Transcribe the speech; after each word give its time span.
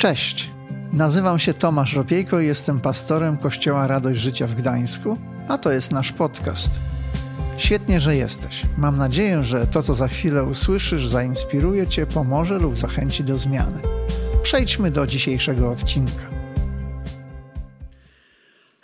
Cześć, 0.00 0.50
nazywam 0.92 1.38
się 1.38 1.54
Tomasz 1.54 1.94
Ropiejko 1.94 2.40
i 2.40 2.46
jestem 2.46 2.80
pastorem 2.80 3.36
Kościoła 3.36 3.86
Radość 3.86 4.20
Życia 4.20 4.46
w 4.46 4.54
Gdańsku, 4.54 5.18
a 5.48 5.58
to 5.58 5.72
jest 5.72 5.92
nasz 5.92 6.12
podcast. 6.12 6.72
Świetnie, 7.58 8.00
że 8.00 8.16
jesteś. 8.16 8.62
Mam 8.78 8.96
nadzieję, 8.96 9.44
że 9.44 9.66
to, 9.66 9.82
co 9.82 9.94
za 9.94 10.08
chwilę 10.08 10.44
usłyszysz, 10.44 11.06
zainspiruje 11.06 11.86
Cię, 11.86 12.06
pomoże 12.06 12.58
lub 12.58 12.78
zachęci 12.78 13.24
do 13.24 13.38
zmiany. 13.38 13.82
Przejdźmy 14.42 14.90
do 14.90 15.06
dzisiejszego 15.06 15.70
odcinka. 15.70 16.26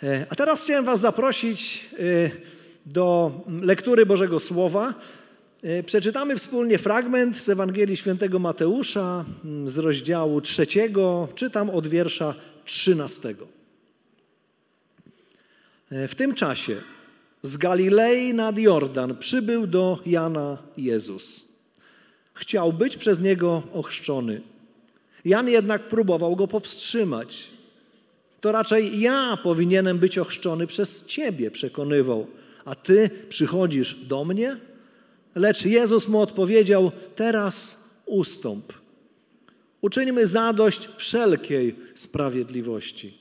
E, 0.03 0.25
a 0.29 0.35
teraz 0.35 0.63
chciałem 0.63 0.85
Was 0.85 0.99
zaprosić 0.99 1.89
e, 1.93 2.29
do 2.85 3.31
lektury 3.61 4.05
Bożego 4.05 4.39
Słowa. 4.39 4.93
E, 5.63 5.83
przeczytamy 5.83 6.35
wspólnie 6.35 6.77
fragment 6.77 7.37
z 7.37 7.49
Ewangelii 7.49 7.97
Świętego 7.97 8.39
Mateusza 8.39 9.25
mm, 9.45 9.69
z 9.69 9.77
rozdziału 9.77 10.41
trzeciego, 10.41 11.27
czytam 11.35 11.69
od 11.69 11.87
wiersza 11.87 12.33
trzynastego. 12.65 13.47
W 15.91 16.15
tym 16.15 16.35
czasie 16.35 16.81
z 17.41 17.57
Galilei 17.57 18.33
nad 18.33 18.57
Jordan 18.57 19.17
przybył 19.17 19.67
do 19.67 19.99
Jana 20.05 20.57
Jezus. 20.77 21.45
Chciał 22.33 22.73
być 22.73 22.97
przez 22.97 23.21
niego 23.21 23.63
ochrzczony. 23.73 24.41
Jan 25.25 25.47
jednak 25.47 25.87
próbował 25.87 26.35
go 26.35 26.47
powstrzymać. 26.47 27.49
To 28.41 28.51
raczej 28.51 28.99
ja 28.99 29.37
powinienem 29.43 29.99
być 29.99 30.17
ochrzczony 30.17 30.67
przez 30.67 31.05
ciebie, 31.05 31.51
przekonywał, 31.51 32.27
a 32.65 32.75
ty 32.75 33.09
przychodzisz 33.29 33.95
do 33.95 34.25
mnie? 34.25 34.57
Lecz 35.37 35.65
Jezus 35.65 36.07
mu 36.07 36.19
odpowiedział: 36.19 36.91
Teraz 37.15 37.77
ustąp. 38.05 38.73
Uczyńmy 39.81 40.27
zadość 40.27 40.89
wszelkiej 40.97 41.75
sprawiedliwości. 41.93 43.17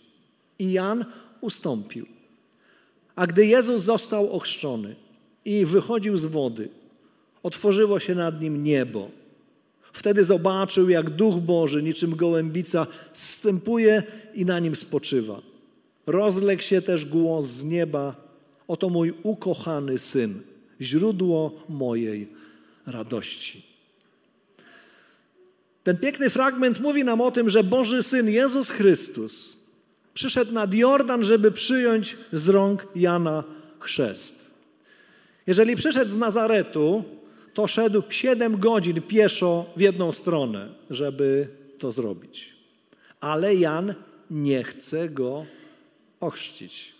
I 0.58 0.72
Jan 0.72 1.04
ustąpił. 1.40 2.06
A 3.16 3.26
gdy 3.26 3.46
Jezus 3.46 3.82
został 3.82 4.32
ochrzczony 4.32 4.96
i 5.44 5.64
wychodził 5.64 6.16
z 6.16 6.24
wody, 6.24 6.68
otworzyło 7.42 7.98
się 7.98 8.14
nad 8.14 8.40
nim 8.40 8.64
niebo. 8.64 9.10
Wtedy 9.92 10.24
zobaczył, 10.24 10.88
jak 10.88 11.10
Duch 11.10 11.34
Boży, 11.34 11.82
niczym 11.82 12.16
gołębica, 12.16 12.86
zstępuje 13.12 14.02
i 14.34 14.44
na 14.44 14.58
nim 14.58 14.76
spoczywa. 14.76 15.40
Rozległ 16.06 16.62
się 16.62 16.82
też 16.82 17.04
głos 17.04 17.46
z 17.46 17.64
nieba: 17.64 18.16
Oto 18.68 18.88
mój 18.88 19.14
ukochany 19.22 19.98
syn, 19.98 20.42
źródło 20.80 21.64
mojej 21.68 22.28
radości. 22.86 23.62
Ten 25.84 25.96
piękny 25.96 26.30
fragment 26.30 26.80
mówi 26.80 27.04
nam 27.04 27.20
o 27.20 27.30
tym, 27.30 27.50
że 27.50 27.64
Boży 27.64 28.02
Syn 28.02 28.28
Jezus 28.28 28.70
Chrystus 28.70 29.58
przyszedł 30.14 30.52
nad 30.52 30.74
Jordan, 30.74 31.22
żeby 31.22 31.50
przyjąć 31.50 32.16
z 32.32 32.48
rąk 32.48 32.86
Jana 32.94 33.44
chrzest. 33.78 34.50
Jeżeli 35.46 35.76
przyszedł 35.76 36.10
z 36.10 36.16
Nazaretu, 36.16 37.04
to 37.54 37.66
szedł 37.66 38.02
7 38.10 38.58
godzin 38.60 39.02
pieszo 39.02 39.66
w 39.76 39.80
jedną 39.80 40.12
stronę, 40.12 40.68
żeby 40.90 41.48
to 41.78 41.92
zrobić. 41.92 42.52
Ale 43.20 43.54
Jan 43.54 43.94
nie 44.30 44.64
chce 44.64 45.08
go 45.08 45.46
ochrzcić. 46.20 46.95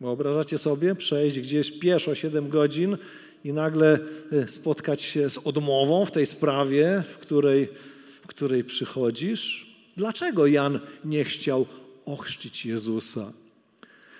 Wyobrażacie 0.00 0.58
sobie 0.58 0.94
przejść 0.94 1.40
gdzieś 1.40 1.70
pieszo 1.70 2.14
7 2.14 2.48
godzin 2.48 2.96
i 3.44 3.52
nagle 3.52 3.98
e, 4.32 4.48
spotkać 4.48 5.02
się 5.02 5.30
z 5.30 5.38
odmową 5.38 6.04
w 6.04 6.10
tej 6.10 6.26
sprawie, 6.26 7.02
w 7.08 7.18
której, 7.18 7.68
w 8.22 8.26
której 8.26 8.64
przychodzisz? 8.64 9.66
Dlaczego 9.96 10.46
Jan 10.46 10.80
nie 11.04 11.24
chciał 11.24 11.66
ochrzcić 12.06 12.66
Jezusa? 12.66 13.32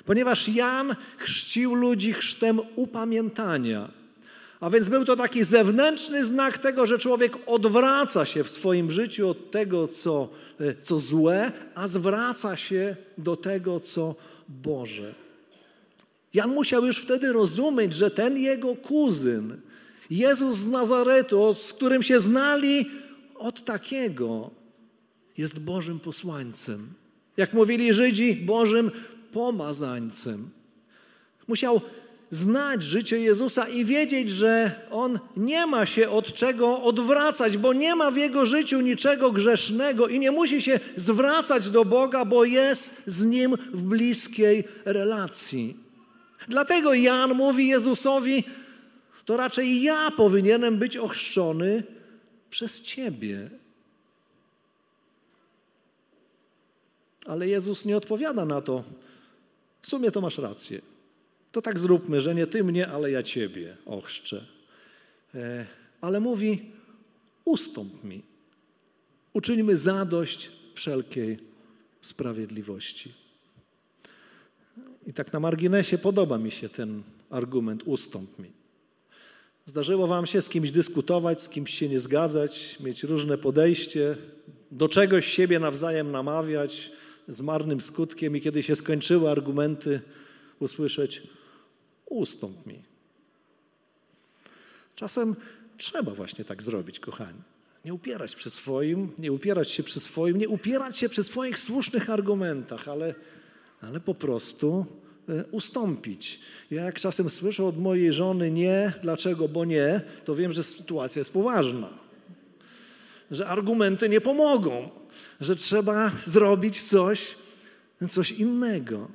Ponieważ 0.05 0.49
Jan 0.49 0.97
chrzcił 1.19 1.75
ludzi 1.75 2.13
chrztem 2.13 2.61
upamiętania. 2.77 3.89
A 4.61 4.71
więc 4.71 4.89
był 4.89 5.05
to 5.05 5.17
taki 5.17 5.45
zewnętrzny 5.45 6.25
znak 6.25 6.59
tego, 6.59 6.87
że 6.87 6.99
człowiek 6.99 7.37
odwraca 7.47 8.27
się 8.27 8.45
w 8.45 8.51
swoim 8.51 8.91
życiu 8.91 9.29
od 9.29 9.51
tego, 9.51 9.89
co, 9.89 10.29
e, 10.61 10.75
co 10.75 10.99
złe, 10.99 11.53
a 11.75 11.87
zwraca 11.87 12.57
się 12.57 12.97
do 13.19 13.37
tego, 13.37 13.81
co 13.81 14.15
Boże. 14.49 15.20
Jan 16.35 16.51
musiał 16.51 16.87
już 16.87 16.99
wtedy 16.99 17.33
rozumieć, 17.33 17.95
że 17.95 18.11
ten 18.11 18.37
jego 18.37 18.77
kuzyn, 18.77 19.57
Jezus 20.11 20.57
z 20.57 20.67
Nazaretu, 20.67 21.55
z 21.55 21.73
którym 21.73 22.03
się 22.03 22.21
znali 22.21 22.87
od 23.35 23.65
takiego, 23.65 24.51
jest 25.39 25.59
Bożym 25.59 26.01
posłańcem. 26.01 26.89
Jak 27.37 27.53
mówili 27.53 27.93
Żydzi, 27.93 28.35
Bożym 28.35 28.91
pomazańcem. 29.33 30.51
Musiał 31.49 31.81
znać 32.31 32.83
życie 32.83 33.21
Jezusa 33.21 33.69
i 33.69 33.85
wiedzieć, 33.85 34.31
że 34.31 34.81
On 34.91 35.19
nie 35.37 35.67
ma 35.67 35.87
się 35.87 36.11
od 36.11 36.35
czego 36.35 36.83
odwracać, 36.83 37.57
bo 37.57 37.73
nie 37.73 37.95
ma 37.95 38.11
w 38.11 38.17
Jego 38.17 38.47
życiu 38.47 38.81
niczego 38.81 39.33
grzesznego 39.33 40.09
i 40.09 40.19
nie 40.19 40.31
musi 40.31 40.63
się 40.63 40.81
zwracać 40.97 41.71
do 41.71 41.85
Boga, 41.85 42.25
bo 42.25 42.45
jest 42.45 43.03
z 43.07 43.27
Nim 43.27 43.57
w 43.73 43.83
bliskiej 43.83 44.65
relacji. 44.85 45.90
Dlatego 46.49 46.95
Jan 46.95 47.35
mówi 47.35 47.69
Jezusowi, 47.69 48.45
to 49.25 49.37
raczej 49.37 49.83
ja 49.83 50.11
powinienem 50.11 50.79
być 50.79 50.97
ochrzczony 50.97 51.83
przez 52.51 52.81
Ciebie. 52.81 53.51
Ale 57.27 57.49
Jezus 57.49 57.85
nie 57.85 57.97
odpowiada 57.97 58.45
na 58.45 58.61
to. 58.61 58.85
W 59.83 59.87
sumie 59.87 60.11
to 60.11 60.21
masz 60.21 60.39
rację. 60.39 60.81
To 61.53 61.63
tak 61.63 61.79
zróbmy, 61.79 62.21
że 62.21 62.35
nie 62.35 62.47
ty 62.47 62.65
mnie, 62.65 62.89
ale 62.89 63.11
ja 63.11 63.23
ciebie 63.23 63.77
ochrzczę. 63.87 64.47
E, 65.35 65.67
ale 66.01 66.21
mówi: 66.21 66.71
ustąp 67.45 68.05
mi. 68.05 68.23
Uczyńmy 69.33 69.77
zadość 69.77 70.51
wszelkiej 70.75 71.39
sprawiedliwości. 72.01 73.20
I 75.11 75.13
tak 75.13 75.33
na 75.33 75.41
marginesie 75.41 75.99
podoba 75.99 76.39
mi 76.39 76.51
się 76.51 76.69
ten 76.69 77.03
argument: 77.31 77.83
ustąp 77.87 78.39
mi. 78.39 78.51
Zdarzyło 79.67 80.07
Wam 80.07 80.27
się 80.27 80.43
z 80.43 80.49
kimś 80.49 80.71
dyskutować, 80.71 81.43
z 81.43 81.49
kimś 81.49 81.75
się 81.75 81.89
nie 81.89 81.99
zgadzać, 81.99 82.77
mieć 82.81 83.03
różne 83.03 83.39
podejście, 83.39 84.17
do 84.71 84.89
czegoś 84.89 85.27
siebie 85.27 85.59
nawzajem 85.59 86.11
namawiać 86.11 86.93
z 87.29 87.41
marnym 87.41 87.81
skutkiem, 87.81 88.37
i 88.37 88.41
kiedy 88.41 88.63
się 88.63 88.75
skończyły 88.75 89.31
argumenty, 89.31 90.01
usłyszeć: 90.61 91.23
ustąp 92.07 92.67
mi. 92.67 92.83
Czasem 94.95 95.37
trzeba 95.77 96.15
właśnie 96.15 96.45
tak 96.45 96.63
zrobić, 96.63 97.01
kochani. 97.01 97.43
Nie 97.85 97.95
upierać 97.95 98.37
przy 98.37 98.51
swoim, 98.51 99.13
nie 99.19 99.33
upierać 99.33 99.71
się 99.71 99.83
przy 99.83 100.01
swoim, 100.01 100.39
nie 100.39 100.49
upierać 100.49 100.99
się 100.99 101.09
przy 101.09 101.23
swoich 101.23 101.59
słusznych 101.59 102.11
argumentach, 102.11 102.89
ale, 102.89 103.15
ale 103.81 104.01
po 104.01 104.15
prostu 104.15 104.87
e, 105.29 105.45
ustąpić. 105.51 106.41
Ja 106.71 106.85
jak 106.85 107.01
czasem 107.01 107.31
słyszę 107.31 107.65
od 107.65 107.79
mojej 107.79 108.13
żony 108.13 108.51
nie, 108.51 108.93
dlaczego, 109.03 109.49
bo 109.49 109.65
nie, 109.65 110.01
to 110.25 110.35
wiem, 110.35 110.53
że 110.53 110.63
sytuacja 110.63 111.21
jest 111.21 111.33
poważna. 111.33 111.89
Że 113.31 113.47
argumenty 113.47 114.09
nie 114.09 114.21
pomogą, 114.21 114.89
że 115.41 115.57
trzeba 115.57 116.11
zrobić 116.27 116.83
coś, 116.83 117.37
coś 118.09 118.31
innego 118.31 119.09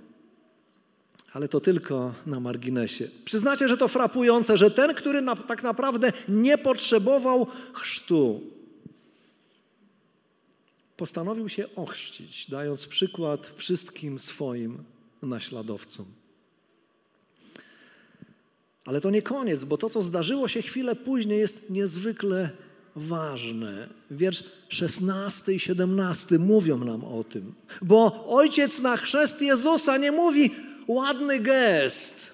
ale 1.36 1.48
to 1.48 1.60
tylko 1.60 2.14
na 2.26 2.40
marginesie. 2.40 3.08
Przyznacie, 3.26 3.68
że 3.68 3.78
to 3.78 3.88
frapujące, 3.88 4.58
że 4.58 4.72
ten, 4.72 4.94
który 4.94 5.22
na, 5.22 5.36
tak 5.36 5.64
naprawdę 5.64 6.12
nie 6.30 6.58
potrzebował 6.58 7.48
chrztu, 7.74 8.42
postanowił 10.98 11.50
się 11.50 11.76
ochrzcić, 11.76 12.50
dając 12.50 12.88
przykład 12.88 13.52
wszystkim 13.56 14.20
swoim 14.20 14.84
naśladowcom. 15.22 16.06
Ale 18.86 19.02
to 19.02 19.10
nie 19.10 19.22
koniec, 19.22 19.64
bo 19.64 19.78
to, 19.78 19.90
co 19.90 20.02
zdarzyło 20.02 20.48
się 20.48 20.62
chwilę 20.62 20.96
później, 20.96 21.40
jest 21.40 21.70
niezwykle 21.70 22.50
ważne. 22.96 23.90
Wiersz 24.12 24.44
16 24.70 25.54
i 25.54 25.60
17 25.60 26.40
mówią 26.40 26.78
nam 26.78 27.04
o 27.04 27.24
tym. 27.24 27.54
Bo 27.82 28.26
ojciec 28.28 28.82
na 28.82 28.98
chrzest 28.98 29.42
Jezusa 29.42 29.98
nie 29.98 30.12
mówi, 30.12 30.52
ładny 30.88 31.40
gest, 31.40 32.32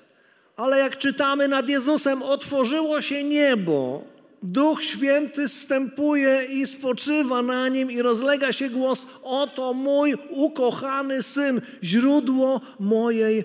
ale 0.55 0.79
jak 0.79 0.97
czytamy 0.97 1.47
nad 1.47 1.69
Jezusem, 1.69 2.23
otworzyło 2.23 3.01
się 3.01 3.23
niebo. 3.23 4.03
Duch 4.43 4.83
Święty 4.83 5.47
stępuje 5.47 6.45
i 6.49 6.67
spoczywa 6.67 7.41
na 7.41 7.69
nim, 7.69 7.91
i 7.91 8.01
rozlega 8.01 8.53
się 8.53 8.69
głos: 8.69 9.07
Oto 9.23 9.73
mój 9.73 10.17
ukochany 10.29 11.23
syn, 11.23 11.61
źródło 11.83 12.61
mojej 12.79 13.43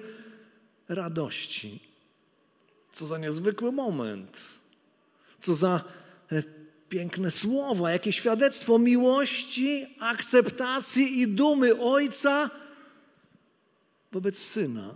radości. 0.89 1.81
Co 2.93 3.07
za 3.07 3.19
niezwykły 3.19 3.73
moment. 3.73 4.41
Co 5.39 5.55
za 5.55 5.85
e, 6.33 6.43
piękne 6.89 7.31
słowa, 7.31 7.91
jakie 7.91 8.13
świadectwo 8.13 8.79
miłości, 8.79 9.87
akceptacji 10.01 11.21
i 11.21 11.29
dumy 11.29 11.81
Ojca 11.81 12.51
wobec 14.13 14.39
Syna. 14.39 14.95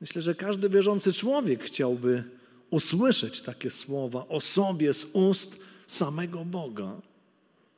Myślę, 0.00 0.22
że 0.22 0.34
każdy 0.34 0.68
wierzący 0.68 1.12
człowiek 1.12 1.64
chciałby 1.64 2.24
usłyszeć 2.72 3.42
takie 3.42 3.70
słowa 3.70 4.28
o 4.28 4.40
sobie 4.40 4.94
z 4.94 5.06
ust 5.12 5.58
samego 5.86 6.44
Boga. 6.44 6.92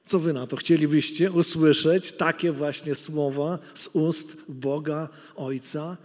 Co 0.03 0.19
wy 0.19 0.33
na 0.33 0.47
to 0.47 0.57
chcielibyście 0.57 1.33
usłyszeć? 1.33 2.13
Takie 2.13 2.53
właśnie 2.53 2.95
słowa 2.95 3.59
z 3.75 3.89
ust 3.93 4.37
Boga 4.49 5.09
Ojca? 5.37 5.97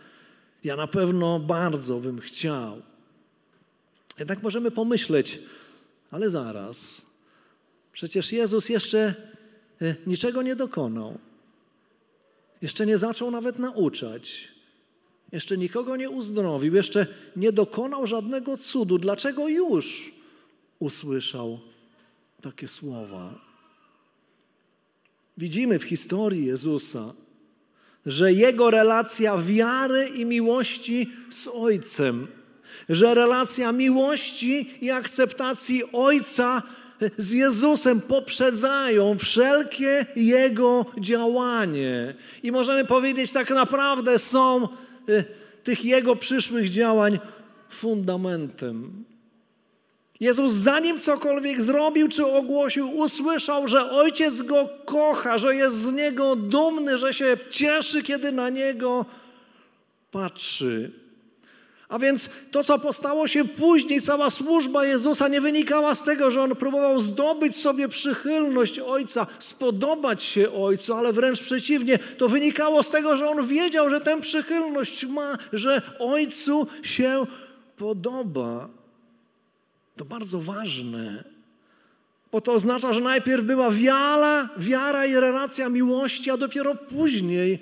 Ja 0.63 0.75
na 0.75 0.87
pewno 0.87 1.39
bardzo 1.39 1.99
bym 1.99 2.19
chciał. 2.19 2.81
Jednak 4.19 4.43
możemy 4.43 4.71
pomyśleć, 4.71 5.39
ale 6.11 6.29
zaraz, 6.29 7.05
przecież 7.93 8.31
Jezus 8.31 8.69
jeszcze 8.69 9.15
e, 9.81 9.95
niczego 10.07 10.41
nie 10.41 10.55
dokonał. 10.55 11.17
Jeszcze 12.61 12.85
nie 12.85 12.97
zaczął 12.97 13.31
nawet 13.31 13.59
nauczać. 13.59 14.47
Jeszcze 15.31 15.57
nikogo 15.57 15.95
nie 15.95 16.09
uzdrowił, 16.09 16.75
jeszcze 16.75 17.07
nie 17.35 17.51
dokonał 17.51 18.07
żadnego 18.07 18.57
cudu. 18.57 18.97
Dlaczego 18.97 19.47
już 19.47 20.11
usłyszał 20.79 21.59
takie 22.41 22.67
słowa? 22.67 23.33
Widzimy 25.37 25.79
w 25.79 25.83
historii 25.83 26.45
Jezusa, 26.45 27.13
że 28.05 28.33
jego 28.33 28.69
relacja 28.69 29.37
wiary 29.37 30.07
i 30.07 30.25
miłości 30.25 31.09
z 31.29 31.47
Ojcem, 31.47 32.27
że 32.89 33.13
relacja 33.13 33.71
miłości 33.71 34.69
i 34.81 34.91
akceptacji 34.91 35.83
Ojca 35.93 36.63
z 37.17 37.31
Jezusem 37.31 38.01
poprzedzają 38.01 39.17
wszelkie 39.17 40.05
Jego 40.15 40.85
działanie. 40.99 42.15
I 42.43 42.51
możemy 42.51 42.85
powiedzieć, 42.85 43.31
tak 43.31 43.49
naprawdę 43.49 44.19
są 44.19 44.67
tych 45.63 45.85
Jego 45.85 46.15
przyszłych 46.15 46.69
działań 46.69 47.19
fundamentem. 47.69 49.03
Jezus 50.19 50.53
zanim 50.53 50.99
cokolwiek 50.99 51.61
zrobił 51.61 52.09
czy 52.09 52.25
ogłosił, 52.25 52.97
usłyszał, 52.97 53.67
że 53.67 53.91
Ojciec 53.91 54.41
go 54.41 54.69
kocha, 54.85 55.37
że 55.37 55.55
jest 55.55 55.75
z 55.75 55.91
niego 55.91 56.35
dumny, 56.35 56.97
że 56.97 57.13
się 57.13 57.37
cieszy, 57.49 58.03
kiedy 58.03 58.31
na 58.31 58.49
niego 58.49 59.05
patrzy. 60.11 60.91
A 61.89 61.99
więc 61.99 62.29
to, 62.51 62.63
co 62.63 62.79
postało 62.79 63.27
się 63.27 63.45
później, 63.45 64.01
cała 64.01 64.29
służba 64.29 64.85
Jezusa 64.85 65.27
nie 65.27 65.41
wynikała 65.41 65.95
z 65.95 66.03
tego, 66.03 66.31
że 66.31 66.41
on 66.41 66.55
próbował 66.55 66.99
zdobyć 66.99 67.55
sobie 67.55 67.87
przychylność 67.87 68.79
Ojca, 68.79 69.27
spodobać 69.39 70.23
się 70.23 70.51
Ojcu, 70.51 70.93
ale 70.93 71.13
wręcz 71.13 71.41
przeciwnie, 71.41 71.99
to 72.17 72.27
wynikało 72.27 72.83
z 72.83 72.89
tego, 72.89 73.17
że 73.17 73.29
on 73.29 73.47
wiedział, 73.47 73.89
że 73.89 74.01
tę 74.01 74.21
przychylność 74.21 75.05
ma, 75.05 75.37
że 75.53 75.81
Ojcu 75.99 76.67
się 76.83 77.25
podoba. 77.77 78.69
To 79.95 80.05
bardzo 80.05 80.39
ważne, 80.39 81.23
bo 82.31 82.41
to 82.41 82.53
oznacza, 82.53 82.93
że 82.93 83.01
najpierw 83.01 83.43
była 83.43 83.71
wiara, 83.71 84.49
wiara 84.57 85.05
i 85.05 85.15
relacja 85.15 85.69
miłości, 85.69 86.31
a 86.31 86.37
dopiero 86.37 86.75
później 86.75 87.59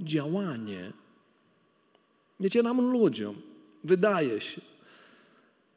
działanie. 0.00 1.01
Wiecie, 2.42 2.62
nam 2.62 2.92
ludziom 2.92 3.34
wydaje 3.84 4.40
się, 4.40 4.60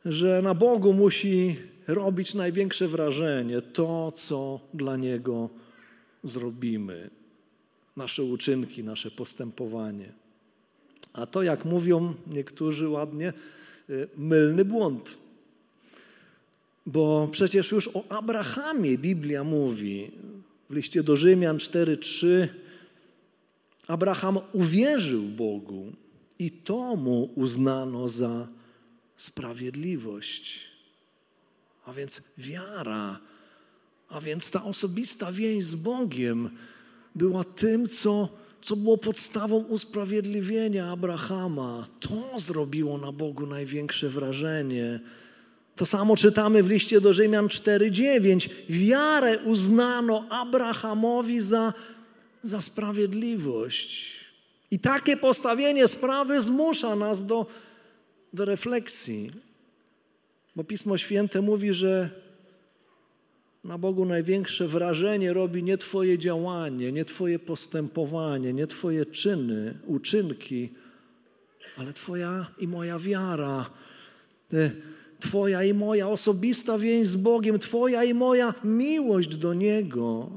że 0.05 0.41
na 0.41 0.53
Bogu 0.53 0.93
musi 0.93 1.55
robić 1.87 2.33
największe 2.33 2.87
wrażenie 2.87 3.61
to, 3.61 4.11
co 4.11 4.59
dla 4.73 4.97
Niego 4.97 5.49
zrobimy. 6.23 7.09
Nasze 7.97 8.23
uczynki, 8.23 8.83
nasze 8.83 9.11
postępowanie. 9.11 10.11
A 11.13 11.25
to, 11.25 11.43
jak 11.43 11.65
mówią 11.65 12.13
niektórzy 12.27 12.89
ładnie, 12.89 13.33
y, 13.89 14.07
mylny 14.17 14.65
błąd. 14.65 15.17
Bo 16.85 17.29
przecież 17.31 17.71
już 17.71 17.89
o 17.93 18.03
Abrahamie 18.09 18.97
Biblia 18.97 19.43
mówi 19.43 20.11
w 20.69 20.75
liście 20.75 21.03
do 21.03 21.15
Rzymian 21.15 21.57
4:3. 21.57 22.47
Abraham 23.87 24.39
uwierzył 24.53 25.23
Bogu 25.23 25.91
i 26.39 26.51
to 26.51 26.95
mu 26.95 27.29
uznano 27.35 28.09
za 28.09 28.47
sprawiedliwość. 29.17 30.59
A 31.85 31.93
więc 31.93 32.21
wiara, 32.37 33.19
a 34.09 34.21
więc 34.21 34.51
ta 34.51 34.63
osobista 34.63 35.31
więź 35.31 35.65
z 35.65 35.75
Bogiem 35.75 36.49
była 37.15 37.43
tym, 37.43 37.87
co, 37.87 38.29
co 38.61 38.75
było 38.75 38.97
podstawą 38.97 39.57
usprawiedliwienia 39.57 40.91
Abrahama. 40.91 41.87
To 41.99 42.39
zrobiło 42.39 42.97
na 42.97 43.11
Bogu 43.11 43.47
największe 43.47 44.09
wrażenie. 44.09 44.99
To 45.75 45.85
samo 45.85 46.17
czytamy 46.17 46.63
w 46.63 46.67
liście 46.67 47.01
do 47.01 47.13
Rzymian 47.13 47.47
4:9. 47.47 48.49
Wiarę 48.69 49.37
uznano 49.37 50.25
Abrahamowi 50.29 51.41
za, 51.41 51.73
za 52.43 52.61
sprawiedliwość. 52.61 54.14
I 54.71 54.79
takie 54.79 55.17
postawienie 55.17 55.87
sprawy 55.87 56.41
zmusza 56.41 56.95
nas 56.95 57.25
do, 57.25 57.45
do 58.33 58.45
refleksji. 58.45 59.31
Bo 60.55 60.63
Pismo 60.63 60.97
Święte 60.97 61.41
mówi, 61.41 61.73
że 61.73 62.09
na 63.63 63.77
Bogu 63.77 64.05
największe 64.05 64.67
wrażenie 64.67 65.33
robi 65.33 65.63
nie 65.63 65.77
Twoje 65.77 66.17
działanie, 66.17 66.91
nie 66.91 67.05
Twoje 67.05 67.39
postępowanie, 67.39 68.53
nie 68.53 68.67
Twoje 68.67 69.05
czyny, 69.05 69.73
uczynki, 69.85 70.69
ale 71.77 71.93
Twoja 71.93 72.45
i 72.59 72.67
moja 72.67 72.99
wiara. 72.99 73.69
Twoja 75.19 75.63
i 75.63 75.73
moja 75.73 76.09
osobista 76.09 76.77
więź 76.77 77.07
z 77.07 77.15
Bogiem, 77.15 77.59
Twoja 77.59 78.03
i 78.03 78.13
moja 78.13 78.53
miłość 78.63 79.35
do 79.35 79.53
Niego. 79.53 80.31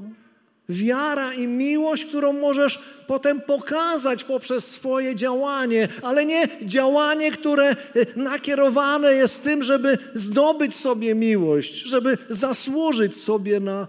Wiara 0.69 1.33
i 1.33 1.47
miłość, 1.47 2.05
którą 2.05 2.33
możesz 2.33 2.79
potem 3.07 3.41
pokazać 3.41 4.23
poprzez 4.23 4.67
swoje 4.67 5.15
działanie, 5.15 5.87
ale 6.01 6.25
nie 6.25 6.47
działanie, 6.61 7.31
które 7.31 7.75
nakierowane 8.15 9.13
jest 9.13 9.43
tym, 9.43 9.63
żeby 9.63 9.97
zdobyć 10.13 10.75
sobie 10.75 11.15
miłość, 11.15 11.73
żeby 11.73 12.17
zasłużyć 12.29 13.17
sobie 13.17 13.59
na, 13.59 13.87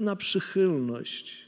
na 0.00 0.16
przychylność. 0.16 1.42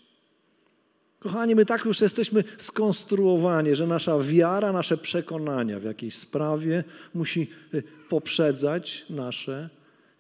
Kochani, 1.21 1.55
my 1.55 1.67
tak 1.67 1.85
już 1.85 2.01
jesteśmy 2.01 2.45
skonstruowani, 2.59 3.77
że 3.77 3.87
nasza 3.87 4.19
wiara, 4.19 4.73
nasze 4.73 4.97
przekonania 4.97 5.81
w 5.81 5.85
jakiejś 5.85 6.17
sprawie 6.17 6.85
musi 7.15 7.51
y, 7.75 7.83
poprzedzać 8.09 9.07
nasze 9.11 9.69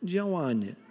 działanie. 0.02 0.83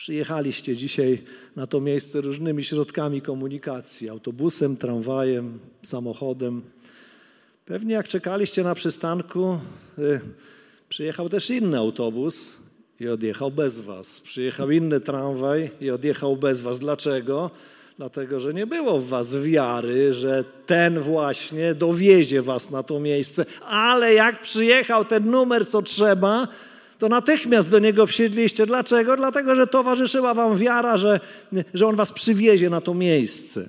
Przyjechaliście 0.00 0.76
dzisiaj 0.76 1.22
na 1.56 1.66
to 1.66 1.80
miejsce 1.80 2.20
różnymi 2.20 2.64
środkami 2.64 3.22
komunikacji 3.22 4.08
autobusem, 4.08 4.76
tramwajem, 4.76 5.58
samochodem. 5.82 6.62
Pewnie 7.64 7.94
jak 7.94 8.08
czekaliście 8.08 8.62
na 8.62 8.74
przystanku, 8.74 9.58
y, 9.98 10.20
przyjechał 10.88 11.28
też 11.28 11.50
inny 11.50 11.78
autobus 11.78 12.58
i 13.00 13.08
odjechał 13.08 13.50
bez 13.50 13.78
Was. 13.78 14.20
Przyjechał 14.20 14.70
inny 14.70 15.00
tramwaj 15.00 15.70
i 15.80 15.90
odjechał 15.90 16.36
bez 16.36 16.60
Was. 16.60 16.80
Dlaczego? 16.80 17.50
Dlatego, 17.98 18.40
że 18.40 18.54
nie 18.54 18.66
było 18.66 18.98
w 18.98 19.08
was 19.08 19.36
wiary, 19.36 20.12
że 20.12 20.44
ten 20.66 21.00
właśnie 21.00 21.74
dowiezie 21.74 22.42
was 22.42 22.70
na 22.70 22.82
to 22.82 23.00
miejsce. 23.00 23.44
Ale 23.66 24.14
jak 24.14 24.40
przyjechał 24.40 25.04
ten 25.04 25.30
numer, 25.30 25.66
co 25.66 25.82
trzeba, 25.82 26.48
to 27.00 27.08
natychmiast 27.08 27.70
do 27.70 27.78
niego 27.78 28.06
wsiedliście. 28.06 28.66
Dlaczego? 28.66 29.16
Dlatego, 29.16 29.54
że 29.54 29.66
towarzyszyła 29.66 30.34
wam 30.34 30.56
wiara, 30.56 30.96
że, 30.96 31.20
że 31.74 31.86
on 31.86 31.96
was 31.96 32.12
przywiezie 32.12 32.70
na 32.70 32.80
to 32.80 32.94
miejsce. 32.94 33.68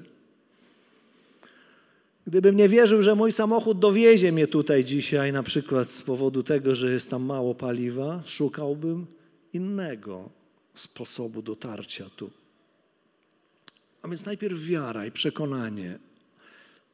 Gdybym 2.28 2.56
nie 2.56 2.70
wierzył, 2.70 3.02
że 3.02 3.16
mój 3.16 3.32
samochód 3.32 3.80
dowiezie 3.80 4.32
mnie 4.32 4.48
tutaj 4.48 4.84
dzisiaj, 4.84 5.34
na 5.34 5.44
przykład 5.44 5.90
z 5.90 6.02
powodu 6.02 6.44
tego, 6.44 6.76
że 6.76 6.92
jest 6.92 7.10
tam 7.10 7.24
mało 7.24 7.56
paliwa, 7.56 8.24
szukałbym 8.26 9.06
innego 9.54 10.30
sposobu 10.76 11.42
dotarcia 11.42 12.06
tu. 12.16 12.30
A 14.02 14.08
więc 14.08 14.26
najpierw 14.26 14.60
wiara 14.60 15.06
i 15.06 15.12
przekonanie, 15.12 16.00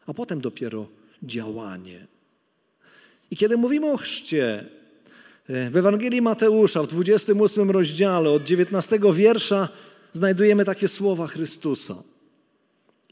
a 0.08 0.14
potem 0.14 0.42
dopiero 0.42 0.88
działanie. 1.24 2.08
I 3.32 3.38
kiedy 3.38 3.58
mówimy 3.58 3.92
o 3.92 3.98
chrzcie, 3.98 4.77
w 5.50 5.78
Ewangelii 5.78 6.22
Mateusza 6.22 6.84
w 6.84 6.88
28 6.88 7.72
rozdziale 7.72 8.30
od 8.30 8.44
19 8.44 9.00
wiersza 9.14 9.70
znajdujemy 10.14 10.66
takie 10.66 10.88
słowa 10.88 11.28
Chrystusa. 11.28 11.96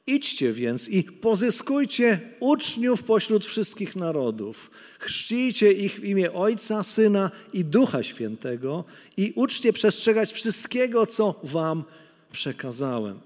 Idźcie 0.08 0.54
więc 0.54 0.90
i 0.90 1.04
pozyskujcie 1.04 2.20
uczniów 2.40 3.04
pośród 3.04 3.46
wszystkich 3.46 3.96
narodów. 3.96 4.72
Chrzcijcie 5.00 5.72
ich 5.72 6.00
w 6.00 6.04
imię 6.04 6.34
Ojca, 6.34 6.84
Syna 6.84 7.32
i 7.54 7.66
Ducha 7.66 8.04
Świętego 8.04 8.84
i 9.18 9.34
uczcie 9.36 9.74
przestrzegać 9.74 10.34
wszystkiego, 10.34 11.06
co 11.06 11.40
wam 11.44 11.84
przekazałem. 12.32 13.20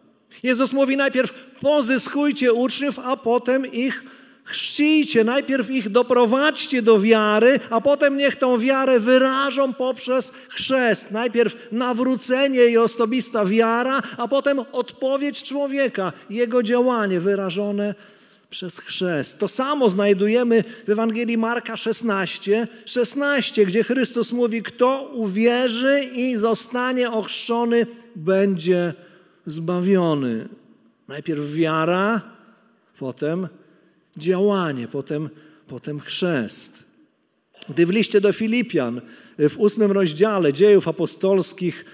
Jezus 0.44 0.74
mówi 0.74 0.98
najpierw 0.98 1.34
pozyskujcie 1.62 2.54
uczniów, 2.54 3.00
a 3.00 3.18
potem 3.18 3.72
ich 3.72 4.04
chrzcijcie. 4.50 5.24
Najpierw 5.24 5.72
ich 5.72 5.89
doprowadźcie 5.89 6.82
do 6.82 7.00
wiary, 7.00 7.60
a 7.70 7.82
potem 7.82 8.18
niech 8.18 8.36
tą 8.36 8.58
wiarę 8.58 9.00
wyrażą 9.00 9.74
poprzez 9.74 10.34
chrzest. 10.50 11.12
Najpierw 11.12 11.68
nawrócenie 11.72 12.65
i 12.65 12.77
osobista 12.77 13.46
wiara, 13.46 14.01
a 14.18 14.27
potem 14.27 14.60
odpowiedź 14.72 15.44
człowieka, 15.44 16.13
jego 16.29 16.63
działanie 16.63 17.20
wyrażone 17.20 17.96
przez 18.50 18.79
chrzest. 18.79 19.39
To 19.39 19.48
samo 19.48 19.89
znajdujemy 19.89 20.63
w 20.88 20.89
Ewangelii 20.89 21.38
Marka 21.38 21.77
16, 21.77 22.68
16, 22.86 23.65
gdzie 23.65 23.84
Chrystus 23.84 24.32
mówi, 24.32 24.63
kto 24.63 25.12
uwierzy 25.13 26.01
i 26.15 26.36
zostanie 26.36 27.12
ochrzczony, 27.12 27.86
będzie 28.15 28.94
zbawiony. 29.46 30.50
Najpierw 31.08 31.51
wiara, 31.51 32.22
potem 33.00 33.48
działanie, 34.20 34.88
potem, 34.88 35.30
potem 35.68 36.00
chrzest. 36.00 36.90
Gdy 37.70 37.86
w 37.86 37.90
liście 37.90 38.22
do 38.22 38.34
Filipian 38.34 39.02
w 39.40 39.58
ósmym 39.58 39.92
rozdziale 39.92 40.54
dziejów 40.54 40.88
apostolskich 40.88 41.86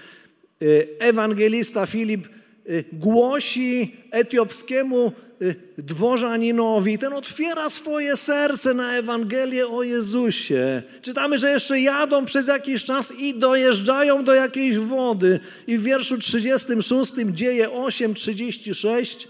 y, 0.62 0.88
ewangelista 0.98 1.86
Filip 1.86 2.28
y, 2.68 2.84
głosi 2.92 3.96
etiopskiemu 4.10 5.12
y, 5.42 5.54
dworzaninowi, 5.78 6.98
ten 6.98 7.12
otwiera 7.12 7.70
swoje 7.70 8.16
serce 8.16 8.74
na 8.74 8.96
Ewangelię 8.96 9.66
o 9.66 9.82
Jezusie. 9.82 10.82
Czytamy, 11.02 11.38
że 11.38 11.50
jeszcze 11.50 11.80
jadą 11.80 12.24
przez 12.24 12.48
jakiś 12.48 12.84
czas 12.84 13.12
i 13.18 13.34
dojeżdżają 13.34 14.24
do 14.24 14.34
jakiejś 14.34 14.78
wody. 14.78 15.40
I 15.66 15.78
w 15.78 15.82
wierszu 15.82 16.18
36 16.18 17.12
dzieje 17.32 17.68
8:36 17.68 19.28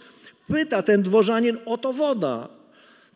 pyta 0.48 0.82
ten 0.82 1.02
dworzanin, 1.02 1.58
oto 1.66 1.92
woda. 1.92 2.55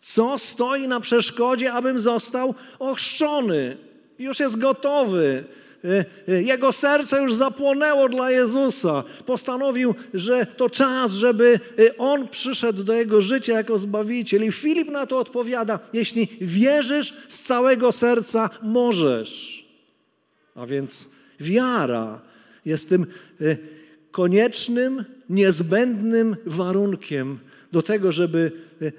Co 0.01 0.39
stoi 0.39 0.89
na 0.89 1.01
przeszkodzie, 1.01 1.73
abym 1.73 1.99
został 1.99 2.55
ochrzczony? 2.79 3.77
Już 4.19 4.41
jest 4.41 4.59
gotowy. 4.59 5.45
E, 5.85 6.05
e, 6.29 6.43
jego 6.43 6.73
serce 6.73 7.23
już 7.23 7.35
zapłonęło 7.35 8.09
dla 8.09 8.31
Jezusa. 8.31 9.05
Postanowił, 9.27 9.95
że 10.15 10.47
to 10.47 10.71
czas, 10.71 11.13
żeby 11.13 11.61
e, 11.79 11.97
On 11.97 12.29
przyszedł 12.29 12.85
do 12.85 12.93
jego 12.93 13.21
życia 13.21 13.53
jako 13.53 13.79
Zbawiciel. 13.79 14.45
I 14.45 14.53
Filip 14.53 14.91
na 14.91 15.07
to 15.07 15.19
odpowiada, 15.19 15.79
jeśli 15.93 16.29
wierzysz 16.41 17.15
z 17.29 17.39
całego 17.39 17.93
serca, 17.93 18.51
możesz. 18.63 19.65
A 20.55 20.67
więc 20.67 21.09
wiara 21.41 22.21
jest 22.65 22.89
tym 22.89 23.07
koniecznym, 24.11 25.05
niezbędnym 25.31 26.37
warunkiem 26.47 27.39
do 27.73 27.83
tego, 27.83 28.13
żeby, 28.13 28.53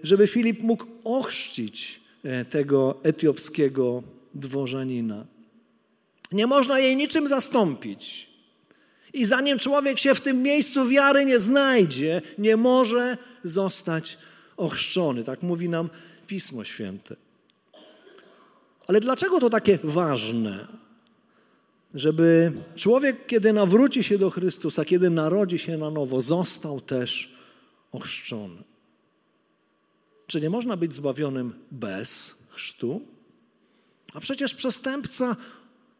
żeby 0.03 0.27
Filip 0.27 0.63
mógł 0.63 0.85
ochrzcić 1.03 2.01
e, 2.23 2.45
tego 2.45 2.99
etiopskiego 3.03 4.03
dworzanina. 4.33 5.25
Nie 6.31 6.47
można 6.47 6.79
jej 6.79 6.95
niczym 6.95 7.27
zastąpić. 7.27 8.29
I 9.13 9.25
zanim 9.25 9.59
człowiek 9.59 9.99
się 9.99 10.15
w 10.15 10.21
tym 10.21 10.43
miejscu 10.43 10.87
wiary 10.87 11.25
nie 11.25 11.39
znajdzie, 11.39 12.21
nie 12.37 12.57
może 12.57 13.17
zostać 13.43 14.17
ochrzczony. 14.57 15.23
Tak 15.23 15.43
mówi 15.43 15.69
nam 15.69 15.89
Pismo 16.27 16.63
Święte. 16.63 17.15
Ale 18.87 18.99
dlaczego 18.99 19.39
to 19.39 19.49
takie 19.49 19.79
ważne? 19.83 20.67
Żeby 21.93 22.51
człowiek, 22.75 23.27
kiedy 23.27 23.53
nawróci 23.53 24.03
się 24.03 24.17
do 24.17 24.29
Chrystusa, 24.29 24.85
kiedy 24.85 25.09
narodzi 25.09 25.59
się 25.59 25.77
na 25.77 25.89
nowo, 25.89 26.21
został 26.21 26.81
też 26.81 27.35
ochrzczony. 27.91 28.70
Czy 30.31 30.41
nie 30.41 30.49
można 30.49 30.77
być 30.77 30.93
zbawionym 30.93 31.53
bez 31.71 32.35
chrztu? 32.49 33.01
A 34.13 34.19
przecież 34.19 34.55
przestępca 34.55 35.35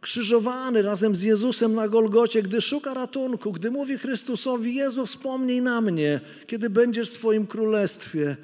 krzyżowany 0.02 0.82
razem 0.82 1.16
z 1.16 1.22
Jezusem 1.22 1.74
na 1.74 1.88
Golgocie, 1.88 2.44
gdy 2.44 2.62
szuka 2.62 2.94
ratunku, 2.94 3.52
gdy 3.52 3.72
mówi 3.72 3.98
Chrystusowi: 3.98 4.76
Jezu, 4.76 5.06
wspomnij 5.06 5.62
na 5.62 5.82
mnie, 5.82 6.22
kiedy 6.48 6.70
będziesz 6.70 7.10
w 7.10 7.14
swoim 7.14 7.48
królestwie, 7.48 8.38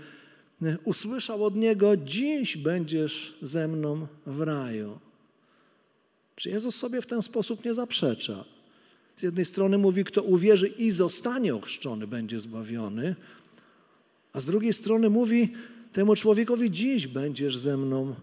usłyszał 0.84 1.46
od 1.46 1.56
niego: 1.56 1.98
Dziś 1.98 2.58
będziesz 2.58 3.38
ze 3.42 3.68
mną 3.68 4.08
w 4.26 4.42
raju. 4.42 5.00
Czy 6.36 6.50
Jezus 6.50 6.76
sobie 6.76 7.02
w 7.02 7.08
ten 7.08 7.22
sposób 7.22 7.66
nie 7.66 7.74
zaprzecza? 7.74 8.46
Z 9.16 9.24
jednej 9.24 9.46
strony 9.46 9.78
mówi, 9.78 10.04
kto 10.04 10.24
uwierzy 10.24 10.68
i 10.68 10.92
zostanie 10.92 11.56
ochrzczony, 11.56 12.08
będzie 12.08 12.40
zbawiony, 12.40 13.16
a 14.34 14.40
z 14.40 14.46
drugiej 14.46 14.74
strony 14.74 15.10
mówi 15.10 15.54
temu 15.94 16.16
człowiekowi: 16.16 16.72
Dziś 16.72 17.08
będziesz 17.08 17.58
ze 17.58 17.78
mną 17.78 18.16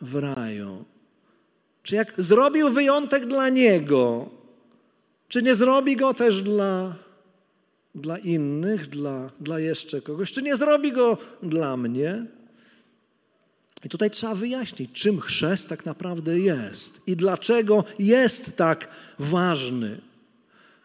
w 0.00 0.14
raju. 0.14 0.84
Czy 1.82 1.94
jak 1.94 2.14
zrobił 2.18 2.70
wyjątek 2.70 3.26
dla 3.26 3.48
niego, 3.48 4.30
czy 5.28 5.42
nie 5.42 5.54
zrobi 5.54 5.96
go 5.96 6.14
też 6.14 6.42
dla, 6.42 6.96
dla 7.94 8.18
innych, 8.18 8.88
dla, 8.88 9.30
dla 9.40 9.60
jeszcze 9.60 10.00
kogoś? 10.00 10.32
Czy 10.32 10.42
nie 10.42 10.56
zrobi 10.56 10.92
go 10.92 11.18
dla 11.42 11.76
mnie? 11.76 12.26
I 13.84 13.88
tutaj 13.88 14.10
trzeba 14.10 14.34
wyjaśnić, 14.34 14.90
czym 14.92 15.20
chrzest 15.20 15.68
tak 15.68 15.86
naprawdę 15.86 16.38
jest 16.40 17.00
i 17.06 17.16
dlaczego 17.16 17.84
jest 17.98 18.56
tak 18.56 18.88
ważny. 19.18 20.00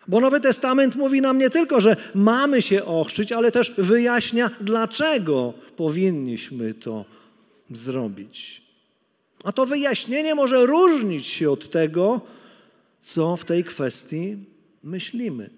Bo 0.07 0.19
Nowy 0.19 0.39
Testament 0.39 0.95
mówi 0.95 1.21
nam 1.21 1.37
nie 1.37 1.49
tylko, 1.49 1.81
że 1.81 1.95
mamy 2.15 2.61
się 2.61 2.85
ochrzcić, 2.85 3.31
ale 3.31 3.51
też 3.51 3.73
wyjaśnia, 3.77 4.51
dlaczego 4.61 5.53
powinniśmy 5.75 6.73
to 6.73 7.05
zrobić. 7.71 8.61
A 9.43 9.51
to 9.51 9.65
wyjaśnienie 9.65 10.35
może 10.35 10.65
różnić 10.65 11.25
się 11.25 11.51
od 11.51 11.69
tego, 11.71 12.21
co 12.99 13.37
w 13.37 13.45
tej 13.45 13.63
kwestii 13.63 14.37
myślimy. 14.83 15.49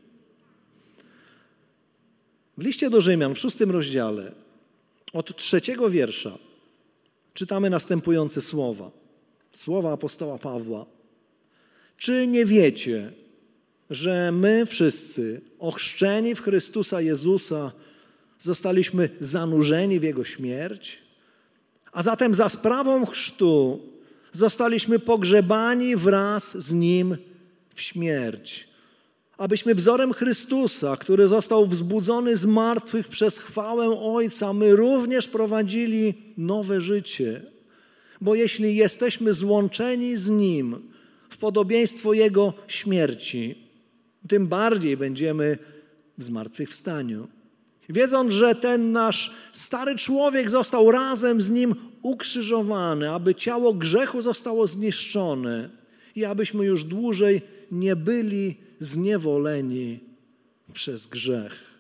W 2.58 2.64
liście 2.64 2.90
do 2.90 3.02
Rzymian 3.02 3.36
w 3.36 3.40
szóstym 3.40 3.72
rozdziale, 3.72 4.32
od 5.14 5.36
trzeciego 5.36 5.90
wiersza, 5.90 6.38
czytamy 7.34 7.70
następujące 7.70 8.42
słowa. 8.42 8.92
Słowa 9.52 9.94
apostoła 9.94 10.38
Pawła. 10.38 10.86
Czy 11.98 12.28
nie 12.28 12.46
wiecie, 12.46 13.12
że 13.89 14.32
my 14.32 14.65
wszyscy, 14.65 15.42
ochrzczeni 15.60 16.36
w 16.36 16.42
Chrystusa 16.42 17.01
Jezusa, 17.01 17.72
zostaliśmy 18.39 19.10
zanurzeni 19.20 20.00
w 20.00 20.04
Jego 20.04 20.24
śmierć, 20.24 21.01
a 21.92 22.04
zatem 22.04 22.36
za 22.36 22.50
sprawą 22.50 23.06
chrztu 23.06 23.80
zostaliśmy 24.32 25.00
pogrzebani 25.00 25.96
wraz 25.96 26.58
z 26.58 26.74
Nim 26.74 27.18
w 27.74 27.82
śmierć, 27.82 28.68
abyśmy 29.38 29.75
wzorem 29.75 30.13
Chrystusa, 30.13 30.98
który 30.98 31.27
został 31.27 31.68
wzbudzony 31.68 32.36
z 32.36 32.46
martwych 32.46 33.08
przez 33.08 33.39
chwałę 33.39 34.00
Ojca, 34.00 34.54
my 34.54 34.75
również 34.75 35.27
prowadzili 35.27 36.13
nowe 36.38 36.82
życie. 36.82 37.42
Bo 38.22 38.36
jeśli 38.36 38.75
jesteśmy 38.75 39.34
złączeni 39.34 40.18
z 40.18 40.30
Nim 40.30 40.92
w 41.30 41.38
podobieństwo 41.38 42.13
Jego 42.13 42.54
śmierci, 42.68 43.65
tym 44.27 44.48
bardziej 44.48 44.98
będziemy 44.98 45.58
w 46.17 46.24
zmartwychwstaniu. 46.24 47.27
Wiedząc, 47.89 48.34
że 48.34 48.55
ten 48.55 48.91
nasz 48.91 49.34
stary 49.51 49.96
człowiek 49.96 50.50
został 50.50 50.91
razem 50.91 51.41
z 51.41 51.50
nim 51.50 51.75
ukrzyżowany, 52.01 53.12
aby 53.12 53.36
ciało 53.36 53.74
grzechu 53.74 54.22
zostało 54.22 54.67
zniszczone 54.67 55.70
i 56.15 56.25
abyśmy 56.25 56.65
już 56.65 56.84
dłużej 56.84 57.41
nie 57.72 57.96
byli 57.96 58.55
zniewoleni 58.79 60.00
przez 60.74 61.08
grzech. 61.08 61.75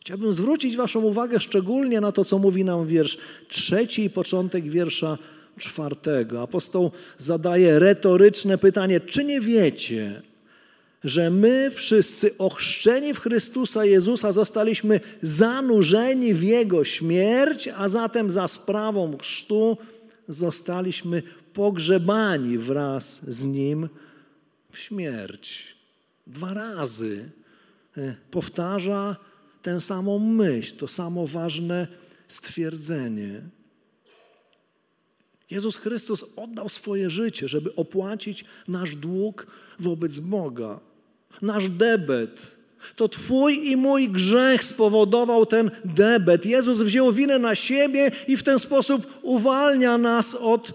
Chciałbym 0.00 0.32
zwrócić 0.32 0.76
Waszą 0.76 1.00
uwagę 1.00 1.40
szczególnie 1.40 2.00
na 2.00 2.12
to, 2.12 2.24
co 2.24 2.38
mówi 2.38 2.64
nam 2.64 2.86
wiersz 2.86 3.18
trzeci 3.48 4.04
i 4.04 4.10
początek 4.10 4.64
wiersza 4.64 5.18
czwartego. 5.58 6.42
Apostoł 6.42 6.90
zadaje 7.18 7.78
retoryczne 7.78 8.58
pytanie: 8.58 9.00
Czy 9.00 9.24
nie 9.24 9.40
wiecie, 9.40 10.22
że 11.04 11.30
my 11.30 11.70
wszyscy 11.74 12.38
ochrzczeni 12.38 13.14
w 13.14 13.20
Chrystusa 13.20 13.84
Jezusa 13.84 14.32
zostaliśmy 14.32 15.00
zanurzeni 15.22 16.34
w 16.34 16.42
Jego 16.42 16.84
śmierć, 16.84 17.68
a 17.68 17.88
zatem 17.88 18.30
za 18.30 18.48
sprawą 18.48 19.18
chrztu 19.18 19.78
zostaliśmy 20.28 21.22
pogrzebani 21.52 22.58
wraz 22.58 23.20
z 23.28 23.44
Nim 23.44 23.88
w 24.70 24.78
śmierć. 24.78 25.76
Dwa 26.26 26.54
razy 26.54 27.30
e, 27.96 28.14
powtarza 28.30 29.16
tę 29.62 29.80
samą 29.80 30.18
myśl, 30.18 30.76
to 30.76 30.88
samo 30.88 31.26
ważne 31.26 31.88
stwierdzenie. 32.28 33.42
Jezus 35.50 35.76
Chrystus 35.76 36.24
oddał 36.36 36.68
swoje 36.68 37.10
życie, 37.10 37.48
żeby 37.48 37.74
opłacić 37.74 38.44
nasz 38.68 38.96
dług 38.96 39.46
wobec 39.78 40.18
Boga, 40.18 40.80
nasz 41.42 41.68
debet. 41.70 42.56
To 42.96 43.08
Twój 43.08 43.70
i 43.70 43.76
mój 43.76 44.08
grzech 44.08 44.64
spowodował 44.64 45.46
ten 45.46 45.70
debet. 45.84 46.46
Jezus 46.46 46.82
wziął 46.82 47.12
winę 47.12 47.38
na 47.38 47.54
siebie 47.54 48.10
i 48.28 48.36
w 48.36 48.42
ten 48.42 48.58
sposób 48.58 49.18
uwalnia 49.22 49.98
nas 49.98 50.34
od, 50.34 50.72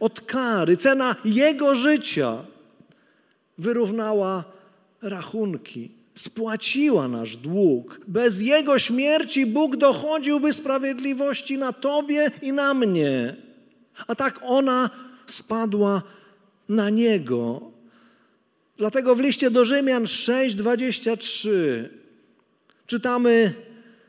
od 0.00 0.20
kary. 0.20 0.76
Cena 0.76 1.16
Jego 1.24 1.74
życia 1.74 2.44
wyrównała 3.58 4.44
rachunki, 5.02 5.90
spłaciła 6.14 7.08
nasz 7.08 7.36
dług. 7.36 8.00
Bez 8.08 8.40
Jego 8.40 8.78
śmierci 8.78 9.46
Bóg 9.46 9.76
dochodziłby 9.76 10.52
sprawiedliwości 10.52 11.58
na 11.58 11.72
Tobie 11.72 12.30
i 12.42 12.52
na 12.52 12.74
mnie. 12.74 13.36
A 14.06 14.14
tak 14.14 14.40
ona 14.42 14.90
spadła 15.26 16.02
na 16.68 16.90
Niego. 16.90 17.71
Dlatego 18.76 19.14
w 19.14 19.20
liście 19.20 19.50
do 19.50 19.64
Rzymian 19.64 20.04
6:23 20.04 21.88
czytamy, 22.86 23.54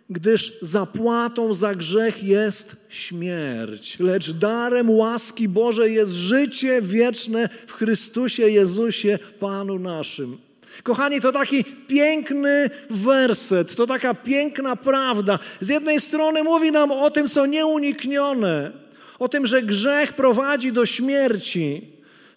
gdyż 0.10 0.54
zapłatą 0.62 1.54
za 1.54 1.76
grzech 1.76 2.24
jest 2.24 2.76
śmierć, 2.90 4.00
lecz 4.00 4.32
darem 4.32 4.90
łaski 4.90 5.50
Bożej 5.50 5.94
jest 5.94 6.12
życie 6.12 6.82
wieczne 6.82 7.50
w 7.68 7.72
Chrystusie 7.72 8.50
Jezusie, 8.50 9.20
Panu 9.40 9.80
naszym. 9.80 10.38
Kochani, 10.84 11.22
to 11.22 11.32
taki 11.32 11.64
piękny 11.88 12.70
werset, 12.90 13.76
to 13.76 13.88
taka 13.88 14.14
piękna 14.14 14.76
prawda. 14.76 15.40
Z 15.60 15.70
jednej 15.70 16.00
strony 16.00 16.44
mówi 16.44 16.72
nam 16.72 16.92
o 16.92 17.12
tym, 17.12 17.28
co 17.28 17.46
nieuniknione, 17.46 18.72
o 19.20 19.30
tym, 19.30 19.48
że 19.48 19.62
grzech 19.62 20.14
prowadzi 20.14 20.72
do 20.72 20.86
śmierci, 20.86 21.88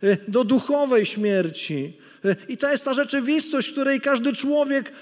y, 0.05 0.17
do 0.29 0.45
duchowej 0.45 1.07
śmierci. 1.07 1.93
I 2.49 2.57
to 2.57 2.71
jest 2.71 2.85
ta 2.85 2.95
rzeczywistość, 2.95 3.73
której 3.73 4.01
każdy 4.01 4.33
człowiek 4.33 4.93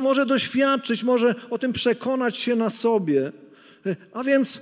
może 0.00 0.26
doświadczyć, 0.26 1.02
może 1.02 1.34
o 1.50 1.58
tym 1.58 1.72
przekonać 1.72 2.36
się 2.36 2.56
na 2.56 2.70
sobie. 2.70 3.32
A 4.12 4.24
więc 4.24 4.60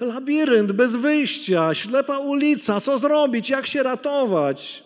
labirynt 0.00 0.72
bez 0.72 0.96
wyjścia, 0.96 1.74
ślepa 1.74 2.18
ulica, 2.18 2.80
co 2.80 2.98
zrobić, 2.98 3.50
jak 3.50 3.66
się 3.66 3.82
ratować. 3.82 4.84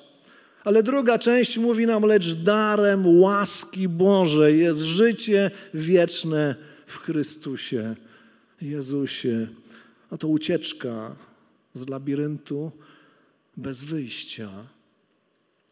Ale 0.64 0.82
druga 0.82 1.18
część 1.18 1.58
mówi 1.58 1.86
nam, 1.86 2.02
lecz 2.02 2.34
darem 2.34 3.20
łaski 3.20 3.88
Bożej 3.88 4.60
jest 4.60 4.80
życie 4.80 5.50
wieczne 5.74 6.54
w 6.86 6.96
Chrystusie 6.96 7.94
Jezusie. 8.62 9.48
A 10.10 10.16
to 10.16 10.28
ucieczka 10.28 11.16
z 11.74 11.88
labiryntu 11.88 12.72
bez 13.56 13.82
wyjścia. 13.82 14.50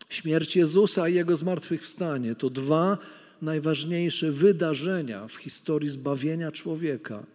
Śmierć 0.08 0.56
Jezusa 0.56 1.08
i 1.08 1.14
Jego 1.14 1.36
zmartwychwstanie 1.36 2.34
to 2.34 2.50
dwa 2.50 2.98
najważniejsze 3.42 4.32
wydarzenia 4.32 5.28
w 5.28 5.34
historii 5.34 5.88
zbawienia 5.88 6.52
człowieka. 6.52 7.26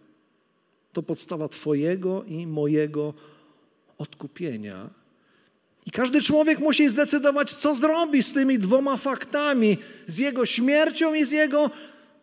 To 0.92 1.02
podstawa 1.02 1.48
Twojego 1.48 2.24
i 2.24 2.46
mojego 2.46 3.14
odkupienia. 3.98 4.90
I 5.86 5.90
każdy 5.90 6.22
człowiek 6.22 6.58
musi 6.58 6.88
zdecydować, 6.88 7.54
co 7.54 7.74
zrobi 7.74 8.22
z 8.22 8.32
tymi 8.32 8.58
dwoma 8.58 8.96
faktami, 8.96 9.78
z 10.06 10.18
jego 10.18 10.46
śmiercią 10.46 11.14
i 11.14 11.24
z 11.24 11.30
jego 11.30 11.70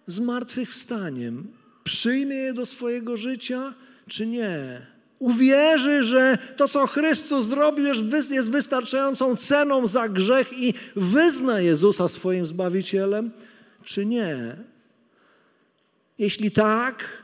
zmartwychwstaniem. 0.08 1.48
Przyjmie 1.84 2.36
je 2.36 2.54
do 2.54 2.66
swojego 2.66 3.18
życia, 3.18 3.74
czy 4.08 4.26
nie? 4.26 4.88
Uwierzy, 5.22 6.04
że 6.04 6.38
to, 6.58 6.68
co 6.68 6.88
Chrystus 6.88 7.46
zrobił, 7.46 7.86
jest 8.32 8.52
wystarczającą 8.52 9.36
ceną 9.36 9.88
za 9.88 10.10
grzech 10.10 10.54
i 10.54 10.74
wyzna 10.96 11.60
Jezusa 11.60 12.08
swoim 12.08 12.46
Zbawicielem, 12.46 13.32
czy 13.84 14.06
nie? 14.06 14.56
Jeśli 16.20 16.52
tak, 16.52 17.24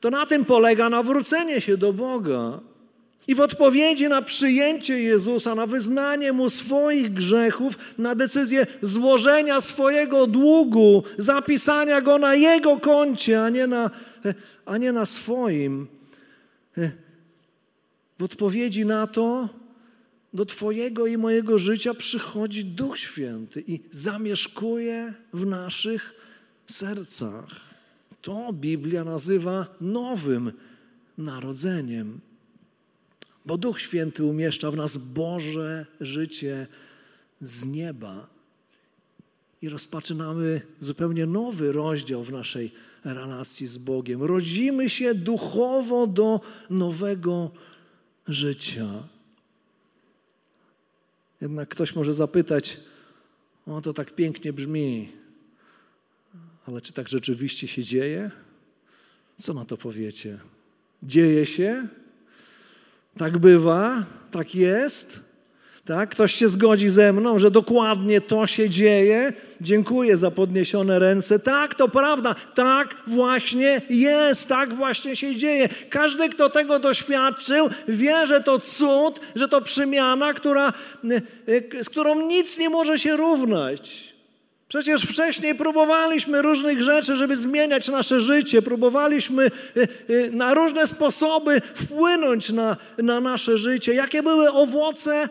to 0.00 0.10
na 0.10 0.26
tym 0.26 0.44
polega 0.44 0.90
nawrócenie 0.90 1.60
się 1.60 1.76
do 1.76 1.92
Boga. 1.92 2.60
I 3.28 3.34
w 3.34 3.40
odpowiedzi 3.40 4.08
na 4.08 4.22
przyjęcie 4.22 5.02
Jezusa, 5.02 5.54
na 5.54 5.66
wyznanie 5.66 6.32
Mu 6.32 6.50
swoich 6.50 7.12
grzechów, 7.12 7.78
na 7.98 8.14
decyzję 8.14 8.66
złożenia 8.82 9.60
swojego 9.60 10.26
długu, 10.26 11.02
zapisania 11.18 12.00
go 12.00 12.18
na 12.18 12.34
Jego 12.34 12.80
koncie, 12.80 13.42
a 13.42 13.48
nie 13.48 13.66
na, 13.66 13.90
a 14.66 14.78
nie 14.78 14.92
na 14.92 15.06
swoim, 15.06 15.86
w 18.18 18.22
odpowiedzi 18.22 18.86
na 18.86 19.06
to 19.06 19.48
do 20.34 20.46
Twojego 20.46 21.06
i 21.06 21.16
mojego 21.16 21.58
życia 21.58 21.94
przychodzi 21.94 22.64
Duch 22.64 22.98
Święty 22.98 23.64
i 23.66 23.80
zamieszkuje 23.90 25.14
w 25.32 25.46
naszych 25.46 26.14
sercach. 26.66 27.60
To 28.22 28.52
Biblia 28.52 29.04
nazywa 29.04 29.76
nowym 29.80 30.52
narodzeniem 31.18 32.20
bo 33.46 33.58
Duch 33.58 33.80
Święty 33.80 34.24
umieszcza 34.24 34.70
w 34.70 34.76
nas 34.76 34.96
Boże 34.96 35.86
życie 36.00 36.66
z 37.40 37.66
nieba. 37.66 38.26
I 39.62 39.68
rozpoczynamy 39.68 40.60
zupełnie 40.80 41.26
nowy 41.26 41.72
rozdział 41.72 42.24
w 42.24 42.32
naszej 42.32 42.72
relacji 43.04 43.66
z 43.66 43.76
Bogiem. 43.76 44.22
Rodzimy 44.22 44.90
się 44.90 45.14
duchowo 45.14 46.06
do 46.06 46.40
nowego 46.70 47.50
życia. 48.28 49.08
Jednak 51.40 51.68
ktoś 51.68 51.94
może 51.94 52.12
zapytać, 52.12 52.80
o 53.66 53.80
to 53.80 53.92
tak 53.92 54.14
pięknie 54.14 54.52
brzmi, 54.52 55.12
ale 56.66 56.80
czy 56.80 56.92
tak 56.92 57.08
rzeczywiście 57.08 57.68
się 57.68 57.82
dzieje? 57.82 58.30
Co 59.36 59.54
na 59.54 59.64
to 59.64 59.76
powiecie? 59.76 60.38
Dzieje 61.02 61.46
się? 61.46 61.88
Tak 63.18 63.38
bywa, 63.38 64.06
tak 64.30 64.54
jest. 64.54 65.25
Tak? 65.86 66.10
Ktoś 66.10 66.34
się 66.34 66.48
zgodzi 66.48 66.88
ze 66.88 67.12
mną, 67.12 67.38
że 67.38 67.50
dokładnie 67.50 68.20
to 68.20 68.46
się 68.46 68.70
dzieje. 68.70 69.32
Dziękuję 69.60 70.16
za 70.16 70.30
podniesione 70.30 70.98
ręce. 70.98 71.38
Tak, 71.38 71.74
to 71.74 71.88
prawda. 71.88 72.34
Tak 72.54 72.96
właśnie 73.06 73.82
jest. 73.90 74.48
Tak 74.48 74.74
właśnie 74.74 75.16
się 75.16 75.36
dzieje. 75.36 75.68
Każdy, 75.90 76.28
kto 76.28 76.50
tego 76.50 76.78
doświadczył, 76.78 77.68
wie, 77.88 78.26
że 78.26 78.40
to 78.40 78.58
cud, 78.58 79.20
że 79.34 79.48
to 79.48 79.60
przemiana, 79.60 80.34
która, 80.34 80.72
z 81.82 81.88
którą 81.88 82.28
nic 82.28 82.58
nie 82.58 82.70
może 82.70 82.98
się 82.98 83.16
równać. 83.16 84.16
Przecież 84.68 85.02
wcześniej 85.02 85.54
próbowaliśmy 85.54 86.42
różnych 86.42 86.82
rzeczy, 86.82 87.16
żeby 87.16 87.36
zmieniać 87.36 87.88
nasze 87.88 88.20
życie, 88.20 88.62
próbowaliśmy 88.62 89.50
y, 89.76 89.88
y, 90.10 90.30
na 90.32 90.54
różne 90.54 90.86
sposoby 90.86 91.60
wpłynąć 91.74 92.50
na, 92.50 92.76
na 92.98 93.20
nasze 93.20 93.58
życie. 93.58 93.94
Jakie 93.94 94.22
były 94.22 94.52
owoce, 94.52 95.24
y, 95.24 95.28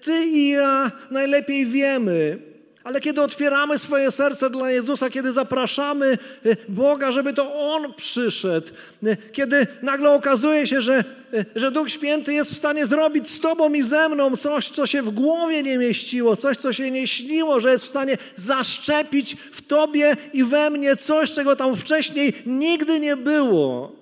ty 0.00 0.26
i 0.26 0.48
ja 0.48 0.90
najlepiej 1.10 1.66
wiemy. 1.66 2.38
Ale 2.84 3.00
kiedy 3.00 3.22
otwieramy 3.22 3.78
swoje 3.78 4.10
serce 4.10 4.50
dla 4.50 4.70
Jezusa, 4.70 5.10
kiedy 5.10 5.32
zapraszamy 5.32 6.18
y, 6.46 6.56
Boga, 6.68 7.10
żeby 7.10 7.32
to 7.32 7.54
On 7.54 7.94
przyszedł, 7.94 8.66
y, 9.06 9.16
kiedy 9.32 9.66
nagle 9.82 10.10
okazuje 10.10 10.66
się, 10.66 10.82
że, 10.82 11.04
y, 11.34 11.44
że 11.56 11.70
Duch 11.70 11.90
Święty 11.90 12.32
jest 12.32 12.52
w 12.52 12.56
stanie 12.56 12.86
zrobić 12.86 13.30
z 13.30 13.40
Tobą 13.40 13.72
i 13.72 13.82
ze 13.82 14.08
mną 14.08 14.36
coś, 14.36 14.68
co 14.68 14.86
się 14.86 15.02
w 15.02 15.10
głowie 15.10 15.62
nie 15.62 15.78
mieściło, 15.78 16.36
coś, 16.36 16.56
co 16.56 16.72
się 16.72 16.90
nie 16.90 17.08
śniło, 17.08 17.60
że 17.60 17.70
jest 17.70 17.84
w 17.84 17.88
stanie 17.88 18.18
zaszczepić 18.36 19.36
w 19.52 19.62
Tobie 19.62 20.16
i 20.32 20.44
we 20.44 20.70
mnie 20.70 20.96
coś, 20.96 21.32
czego 21.32 21.56
tam 21.56 21.76
wcześniej 21.76 22.32
nigdy 22.46 23.00
nie 23.00 23.16
było. 23.16 23.92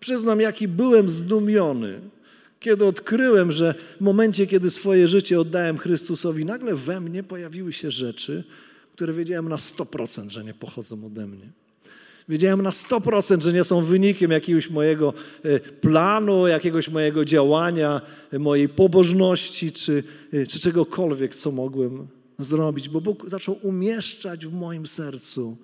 Przyznam, 0.00 0.40
jaki 0.40 0.68
byłem 0.68 1.10
zdumiony. 1.10 2.00
Kiedy 2.66 2.84
odkryłem, 2.84 3.52
że 3.52 3.74
w 3.96 4.00
momencie, 4.00 4.46
kiedy 4.46 4.70
swoje 4.70 5.08
życie 5.08 5.40
oddałem 5.40 5.78
Chrystusowi, 5.78 6.44
nagle 6.44 6.74
we 6.74 7.00
mnie 7.00 7.22
pojawiły 7.22 7.72
się 7.72 7.90
rzeczy, 7.90 8.44
które 8.92 9.12
wiedziałem 9.12 9.48
na 9.48 9.56
100%, 9.56 10.28
że 10.28 10.44
nie 10.44 10.54
pochodzą 10.54 11.06
ode 11.06 11.26
mnie. 11.26 11.48
Wiedziałem 12.28 12.62
na 12.62 12.70
100%, 12.70 13.42
że 13.42 13.52
nie 13.52 13.64
są 13.64 13.82
wynikiem 13.82 14.30
jakiegoś 14.30 14.70
mojego 14.70 15.14
e, 15.42 15.60
planu, 15.60 16.46
jakiegoś 16.46 16.88
mojego 16.88 17.24
działania, 17.24 18.00
e, 18.32 18.38
mojej 18.38 18.68
pobożności 18.68 19.72
czy, 19.72 20.02
e, 20.32 20.46
czy 20.46 20.60
czegokolwiek, 20.60 21.34
co 21.34 21.50
mogłem 21.50 22.06
zrobić, 22.38 22.88
bo 22.88 23.00
Bóg 23.00 23.30
zaczął 23.30 23.58
umieszczać 23.62 24.46
w 24.46 24.52
moim 24.52 24.86
sercu 24.86 25.56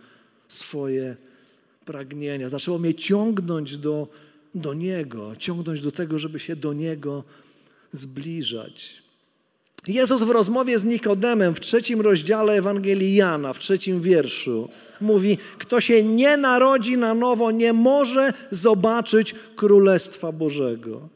swoje 0.48 1.16
pragnienia. 1.84 2.48
Zaczęło 2.48 2.78
mnie 2.78 2.94
ciągnąć 2.94 3.76
do, 3.76 4.08
do 4.54 4.74
Niego, 4.74 5.36
ciągnąć 5.38 5.80
do 5.80 5.92
tego, 5.92 6.18
żeby 6.18 6.38
się 6.38 6.56
do 6.56 6.72
Niego 6.72 7.24
zbliżać. 7.92 9.02
Jezus 9.86 10.22
w 10.22 10.30
rozmowie 10.30 10.78
z 10.78 10.84
Nikodemem 10.84 11.54
w 11.54 11.60
trzecim 11.60 12.00
rozdziale 12.00 12.52
Ewangelii 12.52 13.14
Jana, 13.14 13.52
w 13.52 13.58
trzecim 13.58 14.00
wierszu, 14.00 14.68
mówi: 15.00 15.38
Kto 15.58 15.80
się 15.80 16.02
nie 16.02 16.36
narodzi 16.36 16.98
na 16.98 17.14
nowo, 17.14 17.50
nie 17.50 17.72
może 17.72 18.32
zobaczyć 18.50 19.34
Królestwa 19.56 20.32
Bożego. 20.32 21.08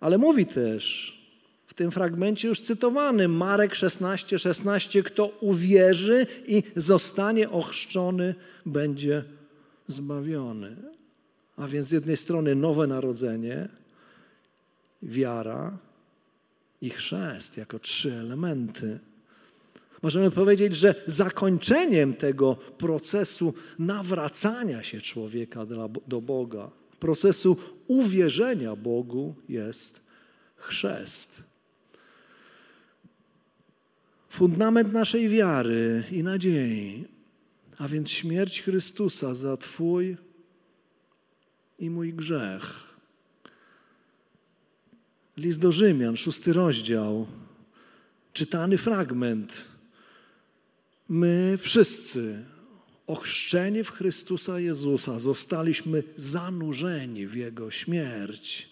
Ale 0.00 0.18
mówi 0.18 0.46
też 0.46 1.18
w 1.66 1.74
tym 1.74 1.90
fragmencie 1.90 2.48
już 2.48 2.60
cytowanym, 2.60 3.36
Marek 3.36 3.74
16, 3.74 4.38
16, 4.38 5.02
kto 5.02 5.26
uwierzy 5.40 6.26
i 6.46 6.62
zostanie 6.76 7.50
ochrzczony, 7.50 8.34
będzie 8.66 9.24
zbawiony. 9.88 10.76
A 11.56 11.68
więc 11.68 11.86
z 11.86 11.92
jednej 11.92 12.16
strony 12.16 12.54
nowe 12.54 12.86
narodzenie, 12.86 13.68
wiara 15.02 15.78
i 16.80 16.90
chrzest 16.90 17.56
jako 17.56 17.78
trzy 17.78 18.14
elementy. 18.14 18.98
Możemy 20.02 20.30
powiedzieć, 20.30 20.76
że 20.76 20.94
zakończeniem 21.06 22.14
tego 22.14 22.54
procesu 22.54 23.54
nawracania 23.78 24.82
się 24.82 25.00
człowieka 25.00 25.66
do 26.08 26.20
Boga, 26.20 26.70
procesu 27.00 27.56
uwierzenia 27.86 28.76
Bogu 28.76 29.34
jest 29.48 30.00
chrzest. 30.56 31.42
Fundament 34.28 34.92
naszej 34.92 35.28
wiary 35.28 36.04
i 36.12 36.22
nadziei, 36.22 37.04
a 37.78 37.88
więc 37.88 38.10
śmierć 38.10 38.62
Chrystusa 38.62 39.34
za 39.34 39.56
Twój 39.56 40.16
i 41.82 41.90
mój 41.90 42.12
grzech. 42.14 42.84
List 45.36 45.60
do 45.60 45.72
Rzymian, 45.72 46.16
szósty 46.16 46.52
rozdział, 46.52 47.26
czytany 48.32 48.78
fragment. 48.78 49.64
My 51.08 51.54
wszyscy, 51.58 52.44
ochrzczeni 53.06 53.84
w 53.84 53.90
Chrystusa 53.90 54.60
Jezusa, 54.60 55.18
zostaliśmy 55.18 56.02
zanurzeni 56.16 57.26
w 57.26 57.34
Jego 57.34 57.70
śmierć. 57.70 58.68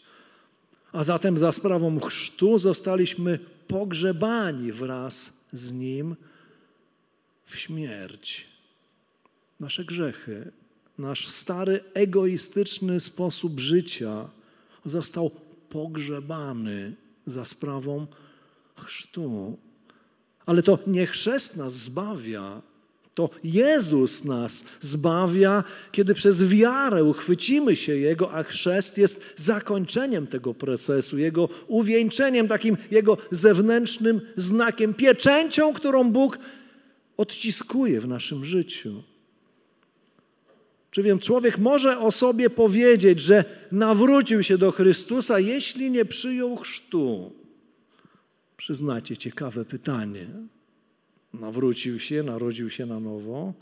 A 0.92 1.04
zatem 1.04 1.38
za 1.38 1.52
sprawą 1.52 2.00
chrztu 2.00 2.58
zostaliśmy 2.58 3.38
pogrzebani 3.68 4.72
wraz 4.72 5.32
z 5.52 5.72
Nim 5.72 6.16
w 7.46 7.56
śmierć. 7.56 8.46
Nasze 9.60 9.84
grzechy, 9.84 10.52
nasz 11.00 11.28
stary, 11.28 11.80
egoistyczny 11.94 13.00
sposób 13.00 13.60
życia 13.60 14.28
został 14.84 15.30
pogrzebany 15.68 16.96
za 17.26 17.44
sprawą 17.44 18.06
chrztu. 18.76 19.58
Ale 20.46 20.62
to 20.62 20.78
nie 20.86 21.06
chrzest 21.06 21.56
nas 21.56 21.74
zbawia, 21.74 22.62
to 23.14 23.30
Jezus 23.44 24.24
nas 24.24 24.64
zbawia, 24.80 25.64
kiedy 25.92 26.14
przez 26.14 26.44
wiarę 26.44 27.04
uchwycimy 27.04 27.76
się 27.76 27.96
Jego, 27.96 28.32
a 28.32 28.42
chrzest 28.42 28.98
jest 28.98 29.24
zakończeniem 29.36 30.26
tego 30.26 30.54
procesu, 30.54 31.18
Jego 31.18 31.48
uwieńczeniem, 31.66 32.48
takim 32.48 32.76
Jego 32.90 33.16
zewnętrznym 33.30 34.20
znakiem, 34.36 34.94
pieczęcią, 34.94 35.72
którą 35.72 36.12
Bóg 36.12 36.38
odciskuje 37.16 38.00
w 38.00 38.08
naszym 38.08 38.44
życiu. 38.44 39.02
Czy 40.90 41.02
wiem, 41.02 41.18
człowiek 41.18 41.58
może 41.58 41.98
o 41.98 42.10
sobie 42.10 42.50
powiedzieć, 42.50 43.20
że 43.20 43.44
nawrócił 43.72 44.42
się 44.42 44.58
do 44.58 44.72
Chrystusa, 44.72 45.38
jeśli 45.38 45.90
nie 45.90 46.04
przyjął 46.04 46.56
chrztu? 46.56 47.32
Przyznacie 48.56 49.16
ciekawe 49.16 49.64
pytanie. 49.64 50.26
Nawrócił 51.34 52.00
się, 52.00 52.22
narodził 52.22 52.70
się 52.70 52.86
na 52.86 53.00
nowo, 53.00 53.52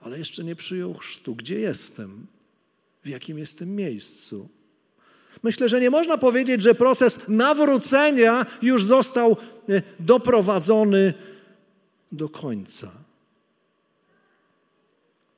ale 0.00 0.18
jeszcze 0.18 0.44
nie 0.44 0.56
przyjął 0.56 0.94
chrztu. 0.94 1.34
Gdzie 1.34 1.60
jestem? 1.60 2.26
W 3.04 3.08
jakim 3.08 3.38
jestem 3.38 3.76
miejscu? 3.76 4.48
Myślę, 5.42 5.68
że 5.68 5.80
nie 5.80 5.90
można 5.90 6.18
powiedzieć, 6.18 6.62
że 6.62 6.74
proces 6.74 7.20
nawrócenia 7.28 8.46
już 8.62 8.84
został 8.84 9.36
e, 9.68 9.82
doprowadzony 10.00 11.14
do 12.12 12.28
końca. 12.28 13.07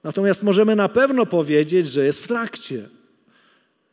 Natomiast 0.05 0.43
możemy 0.43 0.77
na 0.77 0.89
pewno 0.89 1.27
powiedzieć, 1.27 1.89
że 1.89 2.05
jest 2.05 2.25
w 2.25 2.29
trakcie, 2.29 2.89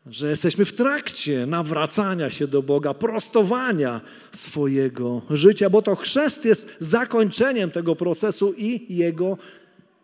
że 0.06 0.30
jesteśmy 0.30 0.66
w 0.66 0.74
trakcie 0.74 1.46
nawracania 1.46 2.30
się 2.30 2.48
do 2.48 2.62
Boga, 2.62 2.94
prostowania 2.94 4.02
swojego 4.32 5.22
życia, 5.30 5.70
bo 5.70 5.82
to 5.82 5.96
chrzest 5.96 6.46
jest 6.46 6.76
zakończeniem 6.80 7.72
tego 7.72 7.96
procesu 7.96 8.54
i 8.58 8.96
jego 8.96 9.38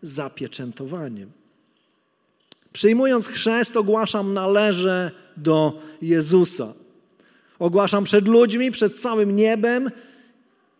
zapieczętowaniem. 0.02 1.32
Przyjmując 2.74 3.28
chrzest, 3.28 3.78
ogłaszam 3.78 4.34
należę 4.34 5.12
do 5.38 5.82
Jezusa. 6.02 6.74
Ogłaszam 7.60 8.04
przed 8.04 8.28
ludźmi, 8.28 8.72
przed 8.72 9.00
całym 9.00 9.36
niebem 9.36 9.92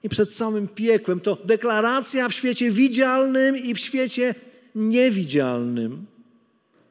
i 0.04 0.10
przed 0.10 0.36
samym 0.36 0.68
piekłem. 0.68 1.20
To 1.20 1.38
deklaracja 1.46 2.30
w 2.30 2.34
świecie 2.34 2.72
widzialnym 2.72 3.58
i 3.58 3.74
w 3.74 3.80
świecie 3.80 4.36
niewidzialnym. 4.76 6.06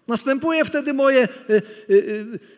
Następuje 0.09 0.65
wtedy 0.65 0.95
moje, 0.95 1.29
y, 1.51 1.63
y, 1.91 1.95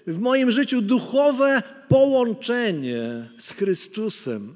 y, 0.06 0.12
w 0.12 0.20
moim 0.20 0.50
życiu 0.50 0.82
duchowe 0.82 1.62
połączenie 1.88 3.28
z 3.38 3.50
Chrystusem. 3.50 4.54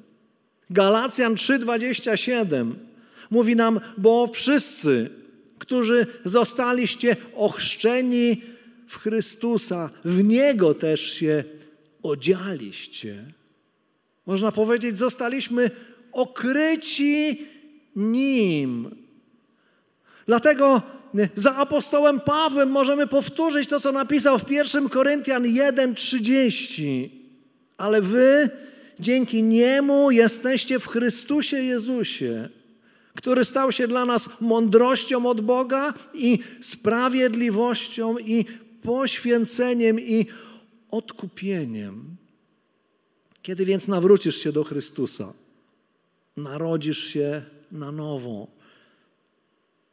Galacjan 0.71 1.35
3:27 1.35 2.75
mówi 3.31 3.57
nam, 3.57 3.81
bo 3.99 4.27
wszyscy, 4.27 5.11
którzy 5.59 6.07
zostaliście 6.25 7.17
ochrzczeni 7.35 8.43
w 8.87 8.97
Chrystusa, 8.97 9.91
w 10.05 10.25
Niego 10.25 10.75
też 10.75 11.13
się 11.13 11.45
odzialiście. 12.03 13.25
Można 14.27 14.53
powiedzieć, 14.53 14.99
zostaliśmy 14.99 15.71
okryci 16.13 17.47
Nim. 17.97 18.91
Dlatego 20.29 20.83
za 21.35 21.57
apostołem 21.57 22.21
Pawłem 22.21 22.71
możemy 22.71 23.07
powtórzyć 23.07 23.69
to, 23.69 23.81
co 23.81 23.93
napisał 23.93 24.39
w 24.39 24.51
1 24.51 24.89
Koryntian 24.89 25.43
1:30. 25.43 27.09
Ale 27.79 28.03
wy 28.03 28.51
dzięki 29.01 29.43
niemu 29.43 30.11
jesteście 30.11 30.79
w 30.79 30.87
Chrystusie 30.87 31.57
Jezusie, 31.57 32.49
który 33.15 33.45
stał 33.45 33.73
się 33.73 33.89
dla 33.89 34.05
nas 34.05 34.41
mądrością 34.41 35.27
od 35.27 35.41
Boga 35.41 35.95
i 36.15 36.39
sprawiedliwością 36.61 38.19
i 38.19 38.45
poświęceniem 38.83 40.01
i 40.01 40.27
odkupieniem. 40.91 42.17
Kiedy 43.43 43.65
więc 43.65 43.89
nawrócisz 43.89 44.37
się 44.37 44.53
do 44.53 44.65
Chrystusa, 44.65 45.33
narodzisz 46.37 47.05
się 47.05 47.43
na 47.73 47.93
nowo 47.93 48.58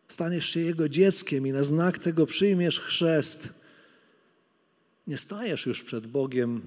staniesz 0.07 0.49
się 0.49 0.59
Jego 0.59 0.89
dzieckiem 0.89 1.47
i 1.47 1.51
na 1.51 1.63
znak 1.63 1.99
tego 1.99 2.25
przyjmiesz 2.25 2.79
chrzest, 2.79 3.49
nie 5.07 5.17
stajesz 5.17 5.65
już 5.65 5.83
przed 5.83 6.07
Bogiem 6.07 6.61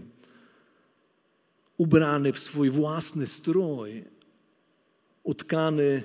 ubrany 1.77 2.33
w 2.33 2.39
swój 2.39 2.71
własny 2.71 3.27
strój, 3.27 4.05
utkany 5.23 6.03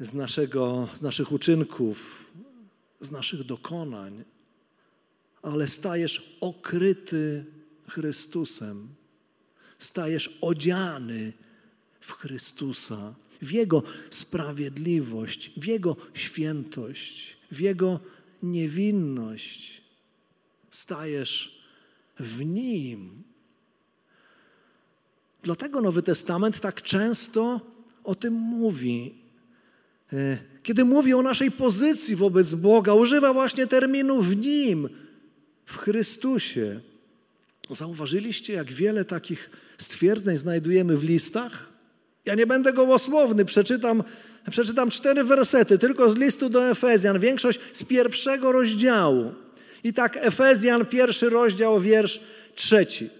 z, 0.00 0.14
naszego, 0.14 0.88
z 0.94 1.02
naszych 1.02 1.32
uczynków, 1.32 2.26
z 3.00 3.10
naszych 3.10 3.44
dokonań, 3.44 4.24
ale 5.42 5.68
stajesz 5.68 6.36
okryty 6.40 7.44
Chrystusem, 7.88 8.88
stajesz 9.78 10.38
odziany 10.40 11.32
w 12.00 12.12
Chrystusa 12.12 13.14
w 13.42 13.50
Jego 13.50 13.82
sprawiedliwość, 14.10 15.50
w 15.56 15.64
Jego 15.64 15.96
świętość, 16.14 17.36
w 17.52 17.60
Jego 17.60 18.00
niewinność. 18.42 19.80
Stajesz 20.70 21.58
w 22.20 22.44
Nim. 22.44 23.22
Dlatego 25.42 25.80
Nowy 25.80 26.02
Testament 26.02 26.60
tak 26.60 26.82
często 26.82 27.60
o 28.04 28.14
tym 28.14 28.34
mówi. 28.34 29.14
E, 30.12 30.38
kiedy 30.62 30.84
mówi 30.84 31.14
o 31.14 31.22
naszej 31.22 31.50
pozycji 31.50 32.16
wobec 32.16 32.54
Boga, 32.54 32.94
używa 32.94 33.32
właśnie 33.32 33.66
terminu 33.66 34.22
w 34.22 34.36
Nim, 34.36 34.88
w 35.66 35.76
Chrystusie. 35.76 36.80
Zauważyliście, 37.70 38.52
jak 38.52 38.72
wiele 38.72 39.04
takich 39.04 39.50
stwierdzeń 39.78 40.36
znajdujemy 40.36 40.96
w 40.96 41.04
listach? 41.04 41.67
Ja 42.28 42.34
nie 42.34 42.46
będę 42.46 42.72
gołosłowny, 42.72 43.44
przeczytam, 43.44 44.02
przeczytam 44.50 44.90
cztery 44.90 45.24
wersety, 45.24 45.78
tylko 45.78 46.10
z 46.10 46.16
listu 46.16 46.48
do 46.48 46.70
Efezjan, 46.70 47.18
większość 47.18 47.60
z 47.72 47.84
pierwszego 47.84 48.52
rozdziału. 48.52 49.32
I 49.84 49.92
tak 49.92 50.16
Efezjan, 50.20 50.86
pierwszy 50.86 51.30
rozdział, 51.30 51.80
wiersz 51.80 52.20
trzeci. 52.54 53.10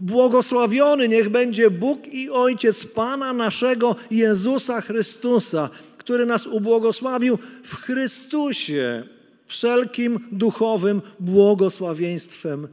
Błogosławiony 0.00 1.08
niech 1.08 1.28
będzie 1.28 1.70
Bóg 1.70 2.06
i 2.06 2.30
Ojciec 2.30 2.86
Pana 2.86 3.32
naszego 3.32 3.96
Jezusa 4.10 4.80
Chrystusa, 4.80 5.70
który 5.98 6.26
nas 6.26 6.46
ubłogosławił 6.46 7.38
w 7.62 7.74
Chrystusie 7.76 9.02
wszelkim 9.46 10.20
duchowym 10.32 11.02
błogosławieństwem 11.20 12.68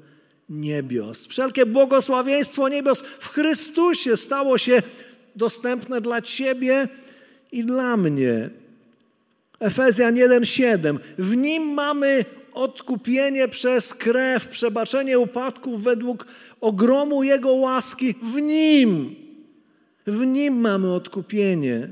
niebios. 0.50 1.28
Wszelkie 1.28 1.66
błogosławieństwo 1.66 2.70
niebios 2.70 3.02
w 3.20 3.28
Chrystusie 3.28 4.18
stało 4.18 4.58
się 4.58 4.82
dostępne 5.36 6.02
dla 6.02 6.22
Ciebie 6.22 6.88
i 7.52 7.64
dla 7.64 7.98
mnie. 7.98 8.50
Efezjan 9.60 10.16
1:7. 10.16 11.00
W 11.18 11.36
nim 11.36 11.64
mamy 11.64 12.26
odkupienie 12.54 13.48
przez 13.48 13.94
krew, 13.94 14.48
przebaczenie 14.48 15.20
upadków 15.20 15.84
według 15.84 16.26
ogromu 16.62 17.24
Jego 17.24 17.54
łaski. 17.54 18.16
W 18.34 18.42
nim, 18.42 19.16
w 20.08 20.26
nim 20.26 20.54
mamy 20.60 20.94
odkupienie. 20.94 21.90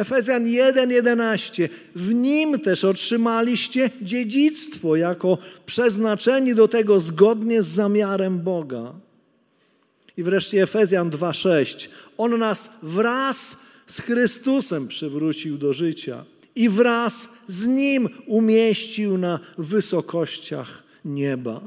Efezjan 0.00 0.44
1:11. 0.44 1.68
W 1.94 2.14
nim 2.14 2.60
też 2.60 2.84
otrzymaliście 2.84 3.90
dziedzictwo 4.02 4.96
jako 4.96 5.38
przeznaczeni 5.66 6.54
do 6.54 6.68
tego 6.68 7.00
zgodnie 7.00 7.62
z 7.62 7.66
zamiarem 7.66 8.38
Boga. 8.38 8.92
I 10.16 10.22
wreszcie 10.22 10.62
Efezjan 10.62 11.10
2:6. 11.10 11.88
On 12.18 12.38
nas 12.38 12.70
wraz 12.82 13.56
z 13.86 14.00
Chrystusem 14.00 14.88
przywrócił 14.88 15.58
do 15.58 15.72
życia 15.72 16.24
i 16.54 16.68
wraz 16.68 17.28
z 17.46 17.66
nim 17.66 18.08
umieścił 18.26 19.18
na 19.18 19.40
wysokościach 19.58 20.82
nieba. 21.04 21.60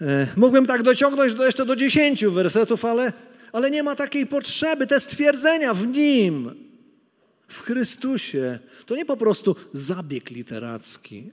E, 0.00 0.26
mógłbym 0.36 0.66
tak 0.66 0.82
dociągnąć 0.82 1.34
do, 1.34 1.46
jeszcze 1.46 1.66
do 1.66 1.76
dziesięciu 1.76 2.32
wersetów, 2.32 2.84
ale, 2.84 3.12
ale 3.54 3.70
nie 3.70 3.82
ma 3.82 3.94
takiej 3.96 4.26
potrzeby. 4.26 4.86
Te 4.86 5.00
stwierdzenia 5.00 5.74
w 5.74 5.86
nim, 5.86 6.54
w 7.48 7.60
Chrystusie, 7.60 8.58
to 8.86 8.96
nie 8.96 9.04
po 9.04 9.16
prostu 9.16 9.56
zabieg 9.72 10.30
literacki. 10.30 11.30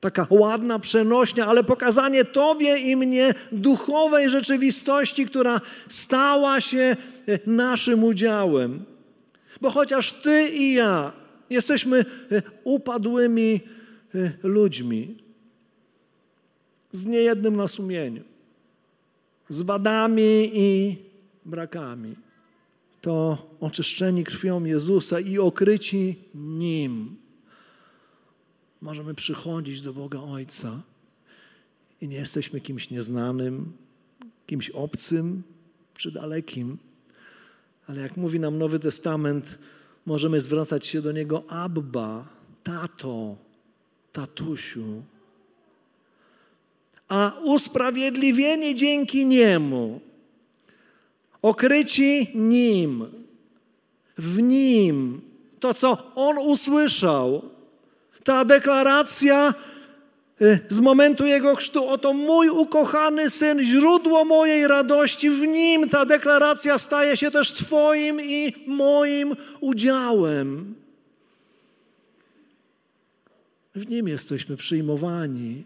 Taka 0.00 0.26
ładna 0.30 0.78
przenośnia, 0.78 1.46
ale 1.46 1.64
pokazanie 1.64 2.24
Tobie 2.24 2.78
i 2.78 2.96
mnie 2.96 3.34
duchowej 3.52 4.30
rzeczywistości, 4.30 5.26
która 5.26 5.60
stała 5.88 6.60
się 6.60 6.96
e, 7.28 7.38
naszym 7.46 8.04
udziałem. 8.04 8.84
Bo 9.60 9.70
chociaż 9.70 10.12
Ty 10.12 10.48
i 10.48 10.72
ja 10.72 11.12
jesteśmy 11.50 11.98
e, 12.32 12.42
upadłymi 12.64 13.60
ludźmi, 14.42 15.16
z 16.92 17.04
niejednym 17.04 17.56
na 17.56 17.68
sumieniu, 17.68 18.22
z 19.48 19.62
wadami 19.62 20.50
i 20.54 21.07
brakami. 21.48 22.14
To 23.00 23.46
oczyszczeni 23.60 24.24
krwią 24.24 24.64
Jezusa 24.64 25.20
i 25.20 25.38
okryci 25.38 26.16
Nim. 26.34 27.16
Możemy 28.80 29.14
przychodzić 29.14 29.80
do 29.80 29.92
Boga 29.92 30.20
Ojca 30.20 30.80
i 32.00 32.08
nie 32.08 32.16
jesteśmy 32.16 32.60
kimś 32.60 32.90
nieznanym, 32.90 33.72
kimś 34.46 34.70
obcym 34.70 35.42
czy 35.96 36.10
dalekim, 36.10 36.78
ale 37.86 38.00
jak 38.00 38.16
mówi 38.16 38.40
nam 38.40 38.58
Nowy 38.58 38.78
Testament, 38.78 39.58
możemy 40.06 40.40
zwracać 40.40 40.86
się 40.86 41.02
do 41.02 41.12
Niego 41.12 41.44
Abba, 41.50 42.28
tato, 42.64 43.36
tatusiu 44.12 45.02
a 47.08 47.32
usprawiedliwieni 47.44 48.74
dzięki 48.74 49.26
Niemu, 49.26 50.00
okryci 51.42 52.30
Nim, 52.34 53.06
w 54.18 54.42
Nim, 54.42 55.20
to 55.60 55.74
co 55.74 56.12
On 56.14 56.38
usłyszał, 56.38 57.42
ta 58.24 58.44
deklaracja 58.44 59.54
y, 60.42 60.58
z 60.68 60.80
momentu 60.80 61.26
Jego 61.26 61.56
chrztu, 61.56 61.88
oto 61.88 62.12
mój 62.12 62.48
ukochany 62.48 63.30
Syn, 63.30 63.64
źródło 63.64 64.24
mojej 64.24 64.66
radości, 64.66 65.30
w 65.30 65.40
Nim 65.40 65.88
ta 65.88 66.04
deklaracja 66.06 66.78
staje 66.78 67.16
się 67.16 67.30
też 67.30 67.52
Twoim 67.52 68.20
i 68.20 68.52
moim 68.66 69.36
udziałem. 69.60 70.74
W 73.74 73.88
Nim 73.88 74.08
jesteśmy 74.08 74.56
przyjmowani 74.56 75.64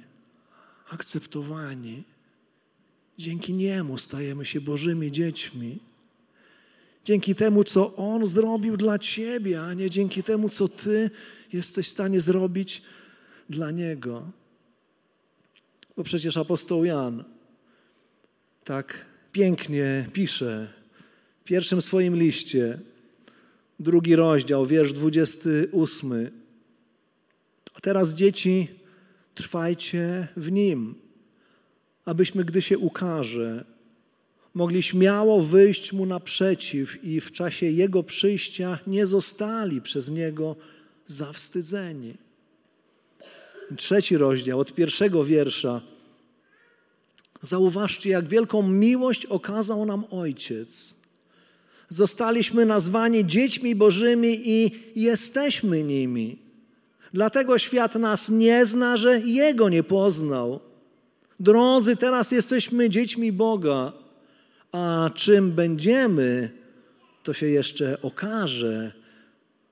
akceptowani. 0.90 2.11
Dzięki 3.22 3.54
Niemu 3.54 3.98
stajemy 3.98 4.44
się 4.44 4.60
Bożymi 4.60 5.12
dziećmi. 5.12 5.78
Dzięki 7.04 7.34
temu, 7.34 7.64
co 7.64 7.96
On 7.96 8.26
zrobił 8.26 8.76
dla 8.76 8.98
Ciebie, 8.98 9.62
a 9.62 9.74
nie 9.74 9.90
dzięki 9.90 10.22
temu, 10.22 10.48
co 10.48 10.68
Ty 10.68 11.10
jesteś 11.52 11.86
w 11.86 11.90
stanie 11.90 12.20
zrobić 12.20 12.82
dla 13.50 13.70
Niego. 13.70 14.30
Bo 15.96 16.04
przecież 16.04 16.36
apostoł 16.36 16.84
Jan 16.84 17.24
tak 18.64 19.06
pięknie 19.32 20.08
pisze 20.12 20.68
w 21.40 21.44
pierwszym 21.44 21.82
swoim 21.82 22.16
liście, 22.16 22.78
drugi 23.80 24.16
rozdział, 24.16 24.66
wiersz 24.66 24.92
28. 24.92 26.30
A 27.74 27.80
teraz 27.80 28.14
dzieci, 28.14 28.68
Trwajcie 29.34 30.28
w 30.36 30.52
Nim, 30.52 30.94
abyśmy, 32.04 32.44
gdy 32.44 32.62
się 32.62 32.78
ukaże, 32.78 33.64
mogli 34.54 34.82
śmiało 34.82 35.42
wyjść 35.42 35.92
Mu 35.92 36.06
naprzeciw 36.06 37.04
i 37.04 37.20
w 37.20 37.32
czasie 37.32 37.66
Jego 37.66 38.02
przyjścia 38.02 38.78
nie 38.86 39.06
zostali 39.06 39.80
przez 39.80 40.10
Niego 40.10 40.56
zawstydzeni. 41.06 42.14
Trzeci 43.76 44.16
rozdział, 44.16 44.60
od 44.60 44.74
pierwszego 44.74 45.24
wiersza. 45.24 45.80
Zauważcie, 47.40 48.10
jak 48.10 48.28
wielką 48.28 48.62
miłość 48.62 49.26
okazał 49.26 49.86
nam 49.86 50.04
Ojciec. 50.10 50.94
Zostaliśmy 51.88 52.66
nazwani 52.66 53.26
dziećmi 53.26 53.74
Bożymi 53.74 54.48
i 54.48 54.70
jesteśmy 54.96 55.82
nimi. 55.82 56.38
Dlatego 57.12 57.58
świat 57.58 57.94
nas 57.94 58.28
nie 58.28 58.66
zna, 58.66 58.96
że 58.96 59.20
Jego 59.20 59.68
nie 59.68 59.82
poznał. 59.82 60.60
Drodzy, 61.42 61.96
teraz 61.96 62.30
jesteśmy 62.30 62.90
dziećmi 62.90 63.32
Boga, 63.32 63.92
a 64.72 65.10
czym 65.14 65.52
będziemy, 65.52 66.50
to 67.22 67.32
się 67.32 67.46
jeszcze 67.46 68.02
okaże. 68.02 68.92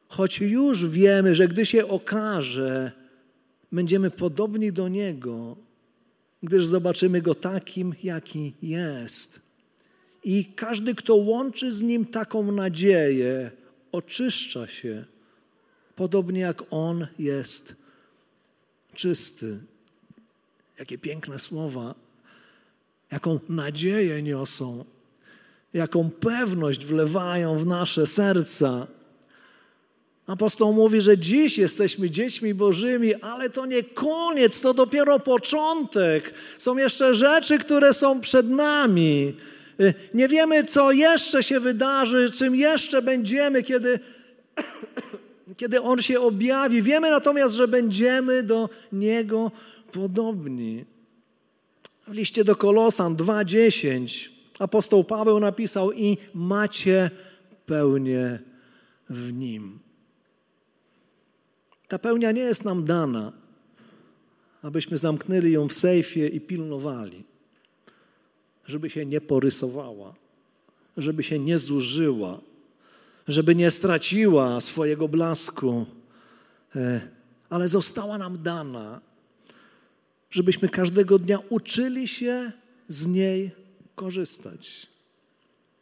Choć 0.08 0.40
już 0.40 0.86
wiemy, 0.86 1.34
że 1.34 1.48
gdy 1.48 1.66
się 1.66 1.88
okaże, 1.88 2.92
będziemy 3.72 4.10
podobni 4.10 4.72
do 4.72 4.88
Niego, 4.88 5.56
gdyż 6.42 6.66
zobaczymy 6.66 7.22
Go 7.22 7.34
takim, 7.34 7.94
jaki 8.02 8.52
jest. 8.62 9.40
I 10.24 10.44
każdy, 10.44 10.94
kto 10.94 11.14
łączy 11.14 11.72
z 11.72 11.82
Nim 11.82 12.06
taką 12.06 12.52
nadzieję, 12.52 13.50
oczyszcza 13.92 14.66
się 14.66 15.04
podobnie 15.96 16.40
jak 16.40 16.62
On 16.70 17.06
jest 17.18 17.76
czysty. 18.94 19.58
Jakie 20.80 20.98
piękne 20.98 21.38
słowa, 21.38 21.94
jaką 23.12 23.40
nadzieję 23.48 24.22
niosą, 24.22 24.84
jaką 25.74 26.10
pewność 26.10 26.86
wlewają 26.86 27.58
w 27.58 27.66
nasze 27.66 28.06
serca. 28.06 28.86
Apostoł 30.26 30.72
mówi, 30.72 31.00
że 31.00 31.18
dziś 31.18 31.58
jesteśmy 31.58 32.10
dziećmi 32.10 32.54
Bożymi, 32.54 33.14
ale 33.14 33.50
to 33.50 33.66
nie 33.66 33.82
koniec, 33.82 34.60
to 34.60 34.74
dopiero 34.74 35.18
początek. 35.18 36.34
Są 36.58 36.76
jeszcze 36.76 37.14
rzeczy, 37.14 37.58
które 37.58 37.94
są 37.94 38.20
przed 38.20 38.48
nami. 38.48 39.36
Nie 40.14 40.28
wiemy, 40.28 40.64
co 40.64 40.92
jeszcze 40.92 41.42
się 41.42 41.60
wydarzy, 41.60 42.30
czym 42.30 42.56
jeszcze 42.56 43.02
będziemy, 43.02 43.62
kiedy 43.62 44.00
kiedy 45.56 45.82
On 45.82 46.02
się 46.02 46.20
objawi. 46.20 46.82
Wiemy 46.82 47.10
natomiast, 47.10 47.54
że 47.54 47.68
będziemy 47.68 48.42
do 48.42 48.68
Niego 48.92 49.50
podobni. 49.90 50.84
W 52.08 52.12
liście 52.12 52.44
do 52.44 52.56
Kolosan 52.56 53.16
2:10 53.16 54.30
apostoł 54.58 55.04
Paweł 55.04 55.40
napisał 55.40 55.92
i 55.92 56.16
macie 56.34 57.10
pełnię 57.66 58.38
w 59.10 59.32
Nim. 59.32 59.78
Ta 61.88 61.98
pełnia 61.98 62.32
nie 62.32 62.40
jest 62.40 62.64
nam 62.64 62.84
dana, 62.84 63.32
abyśmy 64.62 64.98
zamknęli 64.98 65.52
ją 65.52 65.68
w 65.68 65.74
sejfie 65.74 66.28
i 66.28 66.40
pilnowali, 66.40 67.24
żeby 68.66 68.90
się 68.90 69.06
nie 69.06 69.20
porysowała, 69.20 70.14
żeby 70.96 71.22
się 71.22 71.38
nie 71.38 71.58
zużyła, 71.58 72.40
żeby 73.28 73.54
nie 73.54 73.70
straciła 73.70 74.60
swojego 74.60 75.08
blasku, 75.08 75.86
e, 76.76 77.00
ale 77.50 77.68
została 77.68 78.18
nam 78.18 78.42
dana, 78.42 79.00
żebyśmy 80.30 80.68
każdego 80.68 81.18
dnia 81.18 81.38
uczyli 81.48 82.08
się 82.08 82.52
z 82.88 83.06
niej 83.06 83.50
korzystać. 83.94 84.86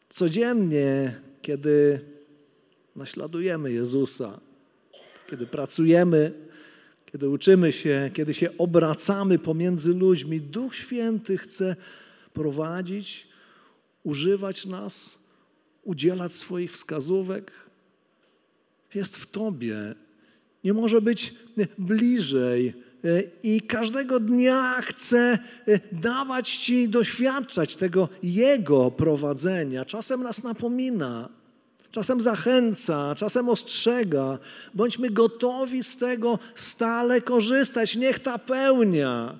Codziennie, 0.08 1.20
kiedy 1.42 2.00
naśladujemy 2.96 3.72
Jezusa, 3.72 4.40
kiedy 5.30 5.46
pracujemy, 5.46 6.32
kiedy 7.12 7.28
uczymy 7.28 7.72
się, 7.72 8.10
kiedy 8.14 8.34
się 8.34 8.58
obracamy 8.58 9.38
pomiędzy 9.38 9.94
ludźmi, 9.94 10.40
Duch 10.40 10.74
Święty 10.74 11.38
chce 11.38 11.76
prowadzić, 12.32 13.26
używać 14.04 14.66
nas, 14.66 15.18
udzielać 15.84 16.32
swoich 16.32 16.72
wskazówek. 16.72 17.52
Jest 18.94 19.16
w 19.16 19.26
Tobie. 19.26 19.94
Nie 20.64 20.72
może 20.72 21.00
być 21.00 21.34
bliżej. 21.78 22.74
I 23.42 23.60
każdego 23.60 24.20
dnia 24.20 24.74
chce 24.82 25.38
dawać 25.92 26.56
Ci 26.56 26.88
doświadczać 26.88 27.76
tego 27.76 28.08
Jego 28.22 28.90
prowadzenia. 28.90 29.84
Czasem 29.84 30.22
nas 30.22 30.42
napomina, 30.42 31.28
czasem 31.90 32.20
zachęca, 32.20 33.14
czasem 33.14 33.48
ostrzega. 33.48 34.38
Bądźmy 34.74 35.10
gotowi 35.10 35.84
z 35.84 35.96
tego 35.96 36.38
stale 36.54 37.20
korzystać. 37.20 37.96
Niech 37.96 38.18
ta 38.18 38.38
pełnia 38.38 39.38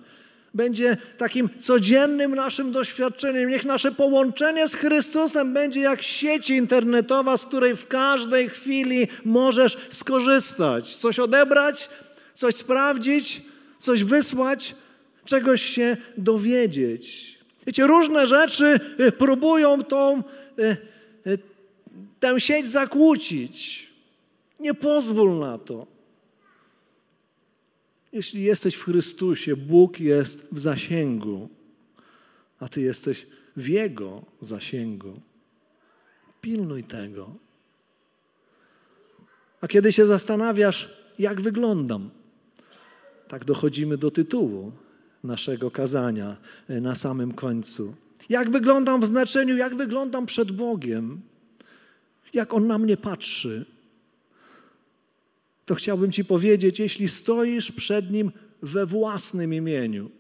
będzie 0.55 0.97
takim 1.19 1.49
codziennym 1.59 2.35
naszym 2.35 2.73
doświadczeniem. 2.73 3.51
Niech 3.51 3.65
nasze 3.65 3.93
połączenie 3.93 4.69
z 4.69 4.75
Chrystusem 4.75 5.53
będzie 5.53 5.81
jak 5.81 6.03
sieć 6.03 6.51
internetowa, 6.51 7.37
z 7.37 7.47
której 7.47 7.77
w 7.77 7.87
każdej 7.87 8.49
chwili 8.49 9.09
możesz 9.25 9.79
skorzystać, 9.89 10.97
coś 10.97 11.19
odebrać, 11.19 11.89
coś 12.35 12.55
sprawdzić, 12.55 13.48
coś 13.79 14.05
wysłać, 14.05 14.75
czegoś 15.25 15.63
się 15.63 15.97
dowiedzieć. 16.17 17.39
Wiecie, 17.67 17.87
różne 17.87 18.27
rzeczy 18.27 18.81
y, 19.01 19.13
próbują 19.13 19.85
tą, 19.85 20.23
y, 20.59 20.77
y, 21.27 21.39
tę 22.21 22.41
sieć 22.41 22.69
zakłócić. 22.69 23.89
Nie 24.61 24.75
pozwól 24.75 25.39
na 25.39 25.59
to. 25.59 25.87
Jeśli 28.13 28.43
jesteś 28.43 28.75
w 28.75 28.85
Chrystusie, 28.85 29.57
Bóg 29.57 30.01
jest 30.01 30.49
w 30.53 30.59
zasięgu, 30.59 31.49
a 32.61 32.69
Ty 32.69 32.81
jesteś 32.81 33.27
w 33.57 33.69
Jego 33.69 34.23
zasięgu. 34.41 35.21
Pilnuj 36.41 36.85
tego. 36.85 37.35
A 39.61 39.69
kiedy 39.69 39.93
się 39.93 40.07
zastanawiasz, 40.07 40.89
jak 41.19 41.41
wyglądam, 41.41 42.11
tak 43.29 43.45
dochodzimy 43.45 43.97
do 43.97 44.11
tytułu 44.11 44.73
naszego 45.25 45.71
kazania 45.71 46.37
e, 46.69 46.81
na 46.81 46.95
samym 46.95 47.33
końcu. 47.33 47.95
Jak 48.29 48.51
wyglądam 48.51 49.01
w 49.01 49.07
znaczeniu, 49.07 49.57
jak 49.57 49.77
wyglądam 49.77 50.27
przed 50.27 50.53
Bogiem, 50.53 51.21
jak 52.35 52.55
On 52.55 52.67
na 52.67 52.79
mnie 52.79 52.97
patrzy 52.97 53.65
to 55.69 55.75
chciałbym 55.75 56.13
Ci 56.13 56.25
powiedzieć, 56.25 56.79
jeśli 56.79 57.09
stoisz 57.09 57.73
przed 57.73 58.11
Nim 58.11 58.33
we 58.63 58.87
własnym 58.87 59.55
imieniu, 59.55 60.11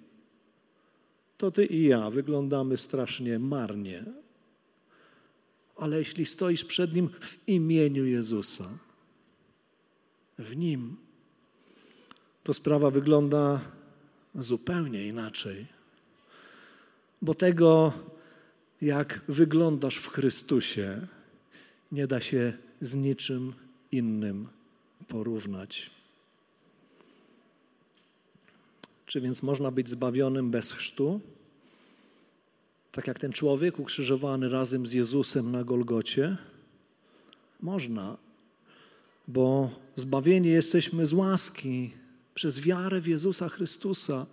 to 1.38 1.50
Ty 1.50 1.66
i 1.66 1.84
ja 1.84 2.10
wyglądamy 2.10 2.76
strasznie 2.76 3.38
marnie. 3.38 4.04
Ale 5.76 5.98
jeśli 5.98 6.26
stoisz 6.26 6.64
przed 6.64 6.94
Nim 6.94 7.08
w 7.20 7.48
imieniu 7.48 8.04
Jezusa, 8.04 8.68
w 10.38 10.56
Nim, 10.56 10.96
to 12.48 12.54
sprawa 12.54 12.90
wygląda 12.90 13.60
zupełnie 14.34 15.06
inaczej. 15.06 15.66
Bo 17.22 17.34
tego, 17.34 17.92
jak 18.80 19.20
wyglądasz 19.28 19.96
w 19.96 20.08
Chrystusie, 20.08 21.06
nie 21.92 22.06
da 22.06 22.20
się 22.20 22.52
z 22.80 22.94
niczym 22.94 23.52
innym 23.92 24.48
porównać. 25.08 25.90
Czy 29.06 29.20
więc 29.20 29.42
można 29.42 29.70
być 29.70 29.90
zbawionym 29.90 30.50
bez 30.50 30.72
chrztu? 30.72 31.20
Tak 32.92 33.06
jak 33.06 33.18
ten 33.18 33.32
człowiek 33.32 33.78
ukrzyżowany 33.78 34.48
razem 34.48 34.86
z 34.86 34.92
Jezusem 34.92 35.52
na 35.52 35.64
Golgocie? 35.64 36.36
Można, 37.60 38.16
bo 39.28 39.70
zbawieni 39.96 40.48
jesteśmy 40.48 41.06
z 41.06 41.12
łaski 41.12 41.90
przez 42.38 42.60
wiarę 42.60 43.00
w 43.00 43.06
Jezusa 43.06 43.48
Chrystusa. 43.48 44.26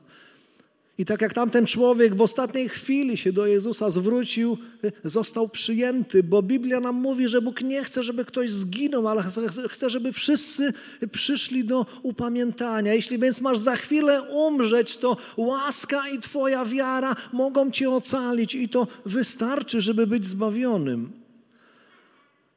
I 0.97 1.05
tak 1.05 1.21
jak 1.21 1.33
tamten 1.33 1.65
człowiek 1.65 2.15
w 2.15 2.21
ostatniej 2.21 2.69
chwili 2.69 3.17
się 3.17 3.33
do 3.33 3.45
Jezusa 3.45 3.89
zwrócił, 3.89 4.57
został 5.03 5.49
przyjęty, 5.49 6.23
bo 6.23 6.41
Biblia 6.41 6.79
nam 6.79 6.95
mówi, 6.95 7.27
że 7.27 7.41
Bóg 7.41 7.61
nie 7.61 7.83
chce, 7.83 8.03
żeby 8.03 8.25
ktoś 8.25 8.51
zginął, 8.51 9.07
ale 9.07 9.23
chce, 9.69 9.89
żeby 9.89 10.11
wszyscy 10.11 10.73
przyszli 11.11 11.63
do 11.63 11.85
upamiętania. 12.03 12.93
Jeśli 12.93 13.19
więc 13.19 13.41
masz 13.41 13.57
za 13.57 13.75
chwilę 13.75 14.21
umrzeć, 14.21 14.97
to 14.97 15.17
łaska 15.37 16.09
i 16.09 16.19
Twoja 16.19 16.65
wiara 16.65 17.15
mogą 17.33 17.71
Cię 17.71 17.89
ocalić 17.89 18.55
i 18.55 18.69
to 18.69 18.87
wystarczy, 19.05 19.81
żeby 19.81 20.07
być 20.07 20.25
zbawionym. 20.25 21.11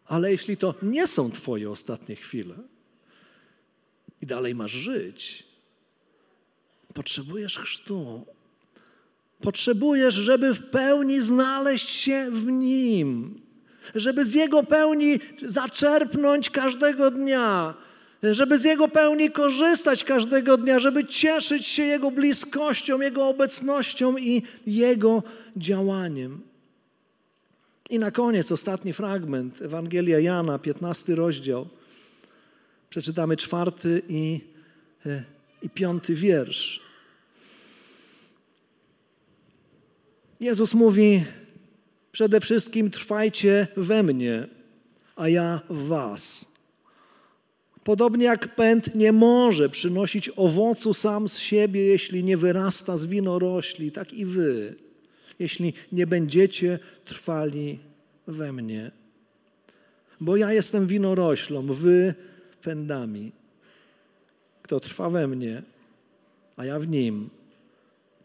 Ale 0.06 0.32
jeśli 0.32 0.56
to 0.56 0.74
nie 0.82 1.06
są 1.06 1.30
Twoje 1.30 1.70
ostatnie 1.70 2.16
chwile 2.16 2.54
i 4.22 4.26
dalej 4.26 4.54
masz 4.54 4.72
żyć, 4.72 5.48
Potrzebujesz 6.94 7.59
chrztu. 7.59 8.26
Potrzebujesz, 9.40 10.14
żeby 10.14 10.54
w 10.54 10.70
pełni 10.70 11.20
znaleźć 11.20 11.88
się 11.88 12.26
w 12.31 12.46
Nim, 12.46 13.40
żeby 13.94 14.24
z 14.24 14.35
Jego 14.35 14.62
pełni 14.62 15.20
zaczerpnąć 15.42 16.50
każdego 16.50 17.11
dnia, 17.11 17.74
żeby 18.22 18.59
z 18.59 18.64
Jego 18.64 18.88
pełni 18.88 19.31
korzystać 19.31 20.04
każdego 20.04 20.57
dnia, 20.57 20.78
żeby 20.78 21.04
cieszyć 21.04 21.66
się 21.66 21.83
Jego 21.83 22.11
bliskością, 22.11 23.00
Jego 23.00 23.28
obecnością 23.28 24.16
i 24.16 24.42
Jego 24.66 25.22
działaniem. 25.57 26.40
I 27.90 27.98
na 27.98 28.11
koniec 28.11 28.52
ostatni 28.52 28.92
fragment, 28.92 29.62
Ewangelia 29.62 30.18
Jana, 30.18 30.59
15 30.59 31.14
rozdział. 31.14 31.66
Przeczytamy 32.90 33.37
czwarty 33.37 34.03
i, 34.09 34.40
e, 35.07 35.24
i 35.62 35.70
piąty 35.70 36.14
wiersz. 36.14 36.81
Jezus 40.40 40.74
mówi: 40.74 41.24
Przede 42.12 42.40
wszystkim 42.40 42.90
trwajcie 42.90 43.66
we 43.77 44.03
mnie, 44.03 44.46
a 45.16 45.29
ja 45.29 45.61
w 45.70 45.87
Was. 45.87 46.48
Podobnie 47.85 48.24
jak 48.24 48.55
pęd 48.55 48.94
nie 48.94 49.12
może 49.12 49.68
przynosić 49.68 50.31
owocu 50.37 50.94
sam 50.94 51.29
z 51.29 51.38
siebie, 51.38 51.85
jeśli 51.85 52.24
nie 52.24 52.37
wyrasta 52.37 52.96
z 52.96 53.07
winorośli, 53.07 53.92
tak 53.92 54.12
i 54.14 54.24
wy, 54.24 54.74
jeśli 55.38 55.72
nie 55.92 56.07
będziecie 56.07 56.79
trwali 57.05 57.79
we 58.27 58.53
mnie. 58.53 58.90
Bo 60.20 60.37
ja 60.37 60.53
jestem 60.53 60.87
winoroślą, 60.87 61.66
wy 61.66 62.14
pędami. 62.62 63.33
Kto 64.62 64.81
trwa 64.81 65.11
we 65.11 65.27
mnie, 65.27 65.62
a 66.57 66.64
ja 66.64 66.79
w 66.79 66.88
nim, 66.88 67.31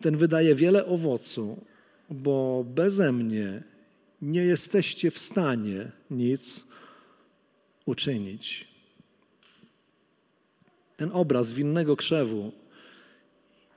ten 0.01 0.17
wydaje 0.17 0.55
wiele 0.55 0.85
owocu 0.85 1.57
bo 2.13 2.65
beze 2.67 3.11
mnie 3.11 3.63
nie 4.21 4.41
jesteście 4.41 5.11
w 5.11 5.19
stanie 5.19 5.91
nic 6.11 6.65
uczynić. 7.85 8.67
Ten 10.97 11.09
obraz 11.13 11.51
winnego 11.51 11.95
krzewu 11.95 12.51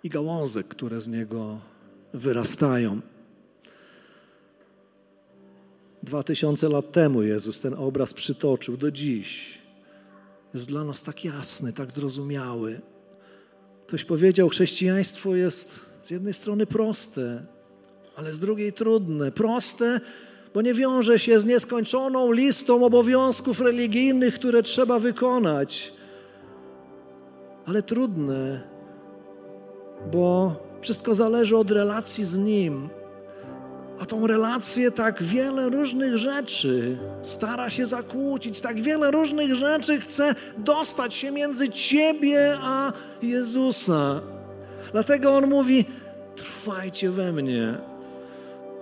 i 0.03 0.09
gałązek, 0.09 0.69
które 0.69 1.01
z 1.01 1.09
niego 1.09 1.61
wyrastają. 2.14 3.01
Dwa 6.03 6.23
tysiące 6.23 6.69
lat 6.69 6.92
temu 6.92 7.23
Jezus 7.23 7.61
ten 7.61 7.75
obraz 7.75 8.14
przytoczył 8.14 8.77
do 8.77 8.90
dziś. 8.90 9.59
Jest 10.57 10.69
dla 10.69 10.85
nas 10.85 11.03
tak 11.03 11.25
jasny, 11.25 11.73
tak 11.73 11.92
zrozumiały. 11.92 12.81
Ktoś 13.87 14.05
powiedział, 14.05 14.49
chrześcijaństwo 14.49 15.35
jest 15.35 15.81
z 16.03 16.11
jednej 16.11 16.35
strony 16.35 16.66
proste, 16.66 17.47
ale 18.16 18.33
z 18.33 18.41
drugiej 18.41 18.72
trudne, 18.72 19.33
proste, 19.33 20.01
bo 20.55 20.62
nie 20.62 20.74
wiąże 20.74 21.18
się 21.18 21.41
z 21.41 21.45
nieskończoną 21.45 22.33
listą 22.33 22.85
obowiązków 22.85 23.61
religijnych, 23.61 24.35
które 24.35 24.62
trzeba 24.62 24.99
wykonać, 24.99 25.93
ale 27.66 27.83
trudne, 27.83 28.68
bo 30.12 30.57
wszystko 30.80 31.14
zależy 31.14 31.57
od 31.57 31.70
relacji 31.70 32.24
z 32.24 32.39
Nim. 32.39 32.89
A 34.01 34.07
tą 34.07 34.26
relację 34.26 34.90
tak 34.90 35.22
wiele 35.22 35.68
różnych 35.68 36.18
rzeczy 36.18 36.97
stara 37.22 37.70
się 37.70 37.86
zakłócić, 37.86 38.61
tak 38.61 38.80
wiele 38.80 39.11
różnych 39.11 39.55
rzeczy 39.55 40.01
chce 40.01 40.34
dostać 40.59 41.14
się 41.14 41.30
między 41.30 41.68
Ciebie 41.68 42.57
a 42.61 42.92
Jezusa. 43.22 44.20
Dlatego 44.92 45.34
On 45.34 45.47
mówi: 45.47 45.84
Trwajcie 46.36 47.11
we 47.11 47.32
mnie 47.32 47.78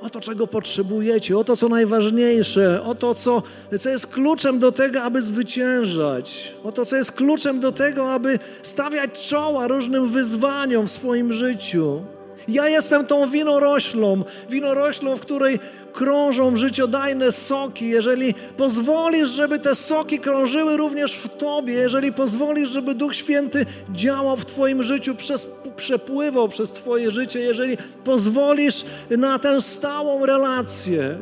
o 0.04 0.10
to, 0.10 0.20
czego 0.20 0.46
potrzebujecie, 0.46 1.38
o 1.38 1.44
to, 1.44 1.56
co 1.56 1.68
najważniejsze, 1.68 2.82
o 2.82 2.94
to, 2.94 3.14
co, 3.14 3.42
co 3.78 3.88
jest 3.88 4.06
kluczem 4.06 4.58
do 4.58 4.72
tego, 4.72 5.02
aby 5.02 5.22
zwyciężać, 5.22 6.54
o 6.64 6.72
to, 6.72 6.84
co 6.84 6.96
jest 6.96 7.12
kluczem 7.12 7.60
do 7.60 7.72
tego, 7.72 8.12
aby 8.12 8.38
stawiać 8.62 9.28
czoła 9.28 9.68
różnym 9.68 10.08
wyzwaniom 10.08 10.86
w 10.86 10.90
swoim 10.90 11.32
życiu. 11.32 12.02
Ja 12.48 12.68
jestem 12.68 13.06
tą 13.06 13.26
winoroślą, 13.26 14.24
winoroślą, 14.50 15.16
w 15.16 15.20
której 15.20 15.58
krążą 15.92 16.56
życiodajne 16.56 17.32
soki, 17.32 17.88
jeżeli 17.88 18.34
pozwolisz, 18.56 19.28
żeby 19.28 19.58
te 19.58 19.74
soki 19.74 20.18
krążyły 20.18 20.76
również 20.76 21.12
w 21.14 21.36
Tobie, 21.36 21.74
jeżeli 21.74 22.12
pozwolisz, 22.12 22.68
żeby 22.68 22.94
Duch 22.94 23.14
Święty 23.14 23.66
działał 23.92 24.36
w 24.36 24.46
Twoim 24.46 24.82
życiu, 24.82 25.14
przez, 25.14 25.48
przepływał 25.76 26.48
przez 26.48 26.72
Twoje 26.72 27.10
życie, 27.10 27.40
jeżeli 27.40 27.76
pozwolisz 28.04 28.84
na 29.10 29.38
tę 29.38 29.62
stałą 29.62 30.26
relację, 30.26 31.18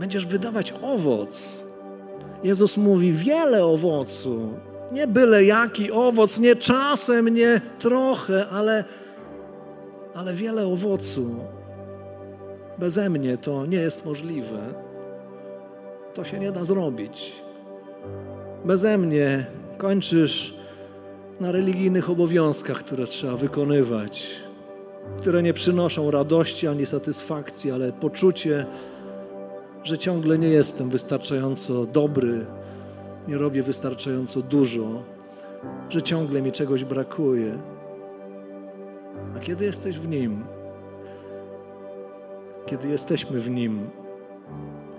będziesz 0.00 0.26
wydawać 0.26 0.74
owoc. 0.82 1.64
Jezus 2.44 2.76
mówi 2.76 3.12
wiele 3.12 3.64
owocu. 3.64 4.50
Nie 4.92 5.06
byle 5.06 5.44
jaki 5.44 5.92
owoc, 5.92 6.38
nie 6.38 6.56
czasem, 6.56 7.28
nie 7.28 7.60
trochę, 7.78 8.48
ale, 8.48 8.84
ale 10.14 10.34
wiele 10.34 10.66
owocu. 10.66 11.34
Beze 12.78 13.10
mnie 13.10 13.38
to 13.38 13.66
nie 13.66 13.78
jest 13.78 14.04
możliwe. 14.04 14.58
To 16.14 16.24
się 16.24 16.38
nie 16.38 16.52
da 16.52 16.64
zrobić. 16.64 17.32
Beze 18.64 18.98
mnie 18.98 19.46
kończysz 19.78 20.54
na 21.40 21.52
religijnych 21.52 22.10
obowiązkach, 22.10 22.78
które 22.78 23.06
trzeba 23.06 23.36
wykonywać, 23.36 24.30
które 25.18 25.42
nie 25.42 25.52
przynoszą 25.52 26.10
radości 26.10 26.68
ani 26.68 26.86
satysfakcji, 26.86 27.70
ale 27.70 27.92
poczucie, 27.92 28.66
że 29.84 29.98
ciągle 29.98 30.38
nie 30.38 30.48
jestem 30.48 30.90
wystarczająco 30.90 31.86
dobry, 31.86 32.46
nie 33.28 33.38
robię 33.38 33.62
wystarczająco 33.62 34.42
dużo, 34.42 35.02
że 35.88 36.02
ciągle 36.02 36.42
mi 36.42 36.52
czegoś 36.52 36.84
brakuje. 36.84 37.58
A 39.36 39.40
kiedy 39.40 39.64
jesteś 39.64 39.98
w 39.98 40.08
Nim, 40.08 40.44
kiedy 42.66 42.88
jesteśmy 42.88 43.40
w 43.40 43.50
Nim, 43.50 43.90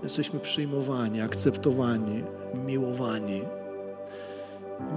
jesteśmy 0.03 0.39
przyjmowani, 0.39 1.21
akceptowani, 1.21 2.23
miłowani. 2.65 3.41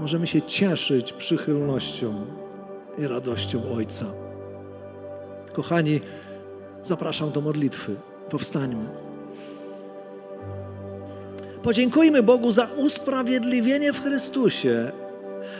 Możemy 0.00 0.26
się 0.26 0.42
cieszyć 0.42 1.12
przychylnością 1.12 2.26
i 2.98 3.06
radością 3.06 3.72
Ojca. 3.76 4.06
Kochani, 5.52 6.00
zapraszam 6.82 7.30
do 7.30 7.40
modlitwy. 7.40 7.96
Powstańmy. 8.30 9.05
Podziękujmy 11.66 12.22
Bogu 12.22 12.50
za 12.50 12.68
usprawiedliwienie 12.76 13.92
w 13.92 14.02
Chrystusie, 14.02 14.92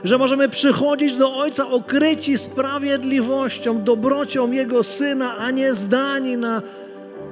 że 0.05 0.19
możemy 0.19 0.49
przychodzić 0.49 1.17
do 1.17 1.37
Ojca 1.37 1.69
okryci 1.69 2.39
sprawiedliwością, 2.39 3.83
dobrocią 3.83 4.53
Jego 4.53 4.83
Syna, 4.83 5.37
a 5.37 5.51
nie 5.51 5.75
zdani 5.75 6.37
na 6.37 6.63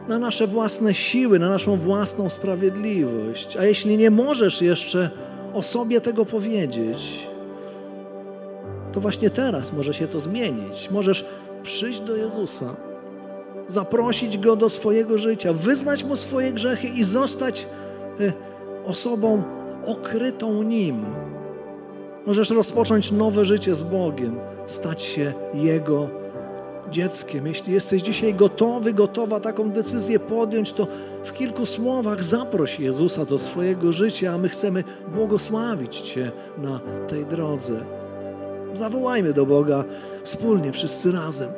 na 0.09 0.18
nasze 0.18 0.47
własne 0.47 0.95
siły, 0.95 1.39
na 1.39 1.49
naszą 1.49 1.77
własną 1.77 2.31
sprawiedliwość. 2.31 3.57
A 3.57 3.64
jeśli 3.64 3.97
nie 3.97 4.11
możesz 4.11 4.62
jeszcze 4.62 5.11
o 5.53 5.62
sobie 5.62 6.01
tego 6.01 6.27
powiedzieć, 6.27 7.29
to 8.93 9.01
właśnie 9.01 9.31
teraz 9.31 9.72
może 9.72 9.95
się 9.95 10.07
to 10.07 10.20
zmienić. 10.20 10.91
Możesz 10.91 11.25
przyjść 11.62 12.01
do 12.01 12.16
Jezusa, 12.16 12.77
zaprosić 13.66 14.39
Go 14.39 14.57
do 14.57 14.70
swojego 14.70 15.18
życia, 15.18 15.53
wyznać 15.53 16.05
Mu 16.05 16.16
swoje 16.16 16.53
grzechy 16.53 16.87
i 16.89 17.05
zostać 17.05 17.66
e, 18.20 18.53
osobą 18.87 19.43
okrytą 19.87 20.62
Nim. 20.62 21.05
Możesz 22.26 22.51
rozpocząć 22.51 23.12
nowe 23.12 23.45
życie 23.45 23.74
z 23.74 23.82
Bogiem, 23.82 24.37
stać 24.66 25.03
się 25.03 25.32
Jego 25.55 26.09
dzieckiem. 26.91 27.47
Jeśli 27.47 27.72
jesteś 27.72 28.03
dzisiaj 28.03 28.35
gotowy, 28.35 28.93
gotowa 28.93 29.41
taką 29.41 29.70
decyzję 29.70 30.18
podjąć, 30.18 30.72
to 30.72 30.87
w 31.24 31.32
kilku 31.32 31.66
słowach 31.66 32.22
zaproś 32.22 32.80
Jezusa 32.80 33.24
do 33.24 33.39
swojego 33.39 33.93
życia, 33.93 34.32
a 34.32 34.39
my 34.39 34.49
chcemy 34.49 34.85
błogosławić 35.14 36.01
Cię 36.01 36.32
na 36.59 36.80
tej 37.09 37.26
drodze. 37.26 37.80
Zawołajmy 38.74 39.32
do 39.32 39.47
Boga 39.47 39.85
wspólnie, 40.24 40.72
wszyscy 40.72 41.12
razem. 41.12 41.49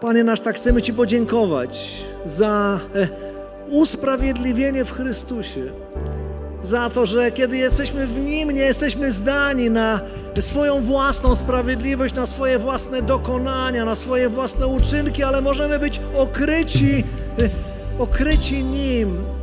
Panie 0.00 0.24
nasz, 0.24 0.40
tak 0.40 0.56
chcemy 0.56 0.82
Ci 0.82 0.92
podziękować 0.92 2.04
za 2.24 2.80
e, 2.94 3.08
usprawiedliwienie 3.68 4.84
w 4.84 4.92
Chrystusie, 4.92 5.72
za 6.62 6.90
to, 6.90 7.06
że 7.06 7.32
kiedy 7.32 7.56
jesteśmy 7.56 8.06
w 8.06 8.18
Nim, 8.18 8.50
nie 8.50 8.62
jesteśmy 8.62 9.12
zdani 9.12 9.70
na 9.70 10.00
swoją 10.40 10.80
własną 10.80 11.34
sprawiedliwość, 11.34 12.14
na 12.14 12.26
swoje 12.26 12.58
własne 12.58 13.02
dokonania, 13.02 13.84
na 13.84 13.94
swoje 13.94 14.28
własne 14.28 14.66
uczynki, 14.66 15.22
ale 15.22 15.40
możemy 15.40 15.78
być 15.78 16.00
okryci, 16.16 17.04
okryci 17.98 18.64
Nim. 18.64 19.33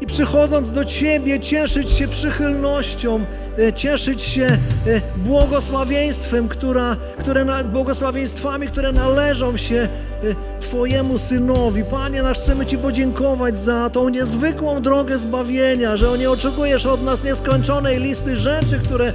I 0.00 0.06
przychodząc 0.06 0.72
do 0.72 0.84
Ciebie, 0.84 1.40
cieszyć 1.40 1.90
się 1.90 2.08
przychylnością, 2.08 3.24
y, 3.58 3.72
cieszyć 3.72 4.22
się 4.22 4.46
y, 4.86 5.00
błogosławieństwem, 5.16 6.48
która, 6.48 6.96
które, 7.18 7.64
błogosławieństwami, 7.64 8.66
które 8.66 8.92
należą 8.92 9.56
się 9.56 9.88
Twojemu 10.60 11.18
Synowi. 11.18 11.84
Panie 11.84 12.22
nasz, 12.22 12.38
chcemy 12.38 12.66
Ci 12.66 12.78
podziękować 12.78 13.58
za 13.58 13.90
tą 13.90 14.08
niezwykłą 14.08 14.82
drogę 14.82 15.18
zbawienia, 15.18 15.96
że 15.96 16.18
nie 16.18 16.30
oczekujesz 16.30 16.86
od 16.86 17.02
nas 17.02 17.24
nieskończonej 17.24 18.00
listy 18.00 18.36
rzeczy, 18.36 18.78
które 18.84 19.12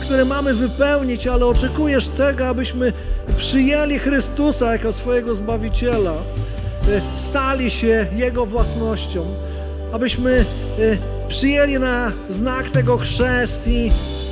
które 0.00 0.24
mamy 0.24 0.54
wypełnić, 0.54 1.26
ale 1.26 1.46
oczekujesz 1.46 2.08
tego, 2.08 2.48
abyśmy 2.48 2.92
przyjęli 3.36 3.98
Chrystusa 3.98 4.72
jako 4.72 4.92
swojego 4.92 5.34
Zbawiciela, 5.34 6.12
e, 6.12 7.00
stali 7.14 7.70
się 7.70 8.06
Jego 8.16 8.46
własnością, 8.46 9.26
abyśmy 9.92 10.44
e, 10.78 11.28
przyjęli 11.28 11.78
na 11.78 12.12
znak 12.28 12.70
tego 12.70 12.98
chrzest 12.98 13.66
i, 13.66 13.90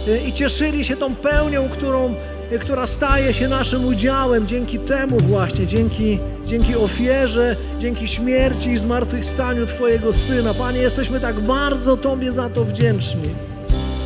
e, 0.08 0.28
i 0.28 0.32
cieszyli 0.32 0.84
się 0.84 0.96
tą 0.96 1.14
pełnią, 1.14 1.68
którą, 1.68 2.14
która 2.60 2.86
staje 2.86 3.34
się 3.34 3.48
naszym 3.48 3.84
udziałem 3.84 4.46
dzięki 4.46 4.78
temu 4.78 5.16
właśnie, 5.18 5.66
dzięki, 5.66 6.18
dzięki 6.46 6.76
ofierze, 6.76 7.56
dzięki 7.78 8.08
śmierci 8.08 8.70
i 8.70 8.78
zmartwychwstaniu 8.78 9.66
Twojego 9.66 10.12
Syna. 10.12 10.54
Panie, 10.54 10.80
jesteśmy 10.80 11.20
tak 11.20 11.40
bardzo 11.40 11.96
Tobie 11.96 12.32
za 12.32 12.50
to 12.50 12.64
wdzięczni. 12.64 13.28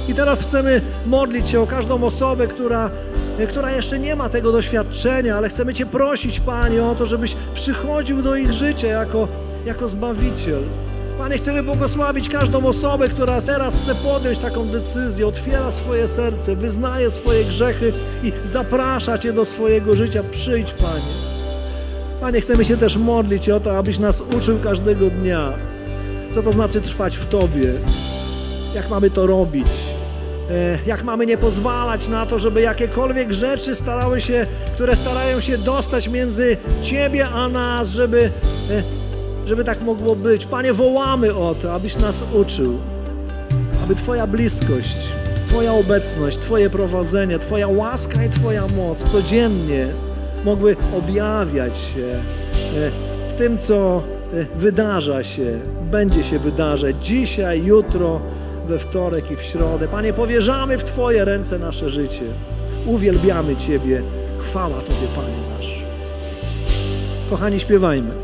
I 0.08 0.14
teraz 0.14 0.42
chcemy 0.42 0.80
modlić 1.06 1.48
się 1.48 1.60
o 1.60 1.66
każdą 1.66 2.04
osobę, 2.04 2.46
która, 2.46 2.90
która 3.48 3.72
jeszcze 3.72 3.98
nie 3.98 4.16
ma 4.16 4.28
tego 4.28 4.52
doświadczenia, 4.52 5.36
ale 5.36 5.48
chcemy 5.48 5.74
Cię 5.74 5.86
prosić, 5.86 6.40
Panie, 6.40 6.84
o 6.84 6.94
to, 6.94 7.06
żebyś 7.06 7.36
przychodził 7.54 8.22
do 8.22 8.36
ich 8.36 8.52
życia 8.52 8.86
jako, 8.86 9.28
jako 9.66 9.88
Zbawiciel. 9.88 10.62
Panie, 11.18 11.36
chcemy 11.36 11.62
błogosławić 11.62 12.28
każdą 12.28 12.66
osobę, 12.66 13.08
która 13.08 13.42
teraz 13.42 13.82
chce 13.82 13.94
podjąć 13.94 14.38
taką 14.38 14.68
decyzję, 14.68 15.26
otwiera 15.26 15.70
swoje 15.70 16.08
serce, 16.08 16.56
wyznaje 16.56 17.10
swoje 17.10 17.44
grzechy 17.44 17.92
i 18.22 18.32
zaprasza 18.44 19.18
Cię 19.18 19.32
do 19.32 19.44
swojego 19.44 19.94
życia. 19.94 20.22
Przyjdź, 20.30 20.72
Panie. 20.72 21.14
Panie, 22.20 22.40
chcemy 22.40 22.64
się 22.64 22.76
też 22.76 22.96
modlić 22.96 23.50
o 23.50 23.60
to, 23.60 23.78
abyś 23.78 23.98
nas 23.98 24.22
uczył 24.38 24.58
każdego 24.58 25.10
dnia, 25.10 25.52
co 26.30 26.42
to 26.42 26.52
znaczy 26.52 26.80
trwać 26.80 27.16
w 27.16 27.26
Tobie, 27.26 27.72
jak 28.74 28.90
mamy 28.90 29.10
to 29.10 29.26
robić 29.26 29.68
E, 30.50 30.78
jak 30.86 31.04
mamy 31.04 31.26
nie 31.26 31.38
pozwalać 31.38 32.08
na 32.08 32.26
to, 32.26 32.38
żeby 32.38 32.60
jakiekolwiek 32.60 33.32
rzeczy 33.32 33.74
starały 33.74 34.20
się, 34.20 34.46
które 34.74 34.96
starają 34.96 35.40
się 35.40 35.58
dostać 35.58 36.08
między 36.08 36.56
Ciebie 36.82 37.28
a 37.28 37.48
nas, 37.48 37.88
żeby, 37.88 38.30
e, 38.70 38.82
żeby 39.46 39.64
tak 39.64 39.82
mogło 39.82 40.16
być. 40.16 40.46
Panie, 40.46 40.72
wołamy 40.72 41.34
o 41.34 41.54
to, 41.54 41.72
abyś 41.72 41.96
nas 41.96 42.24
uczył, 42.34 42.78
aby 43.84 43.94
Twoja 43.94 44.26
bliskość, 44.26 44.98
Twoja 45.48 45.72
obecność, 45.72 46.38
Twoje 46.38 46.70
prowadzenie, 46.70 47.38
Twoja 47.38 47.68
łaska 47.68 48.24
i 48.24 48.30
Twoja 48.30 48.66
moc 48.66 49.04
codziennie 49.04 49.86
mogły 50.44 50.76
objawiać 50.98 51.78
się 51.78 52.06
e, 52.06 52.90
w 53.30 53.32
tym, 53.38 53.58
co 53.58 54.02
wydarza 54.56 55.24
się, 55.24 55.58
będzie 55.90 56.24
się 56.24 56.38
wydarzać 56.38 57.06
dzisiaj, 57.06 57.64
jutro, 57.64 58.20
we 58.66 58.78
wtorek 58.78 59.30
i 59.30 59.36
w 59.36 59.42
środę. 59.42 59.88
Panie, 59.88 60.12
powierzamy 60.12 60.78
w 60.78 60.84
Twoje 60.84 61.24
ręce 61.24 61.58
nasze 61.58 61.90
życie. 61.90 62.22
Uwielbiamy 62.86 63.56
Ciebie. 63.56 64.02
Chwała 64.38 64.80
Tobie, 64.80 65.08
Panie 65.16 65.56
nasz. 65.58 65.82
Kochani, 67.30 67.60
śpiewajmy. 67.60 68.23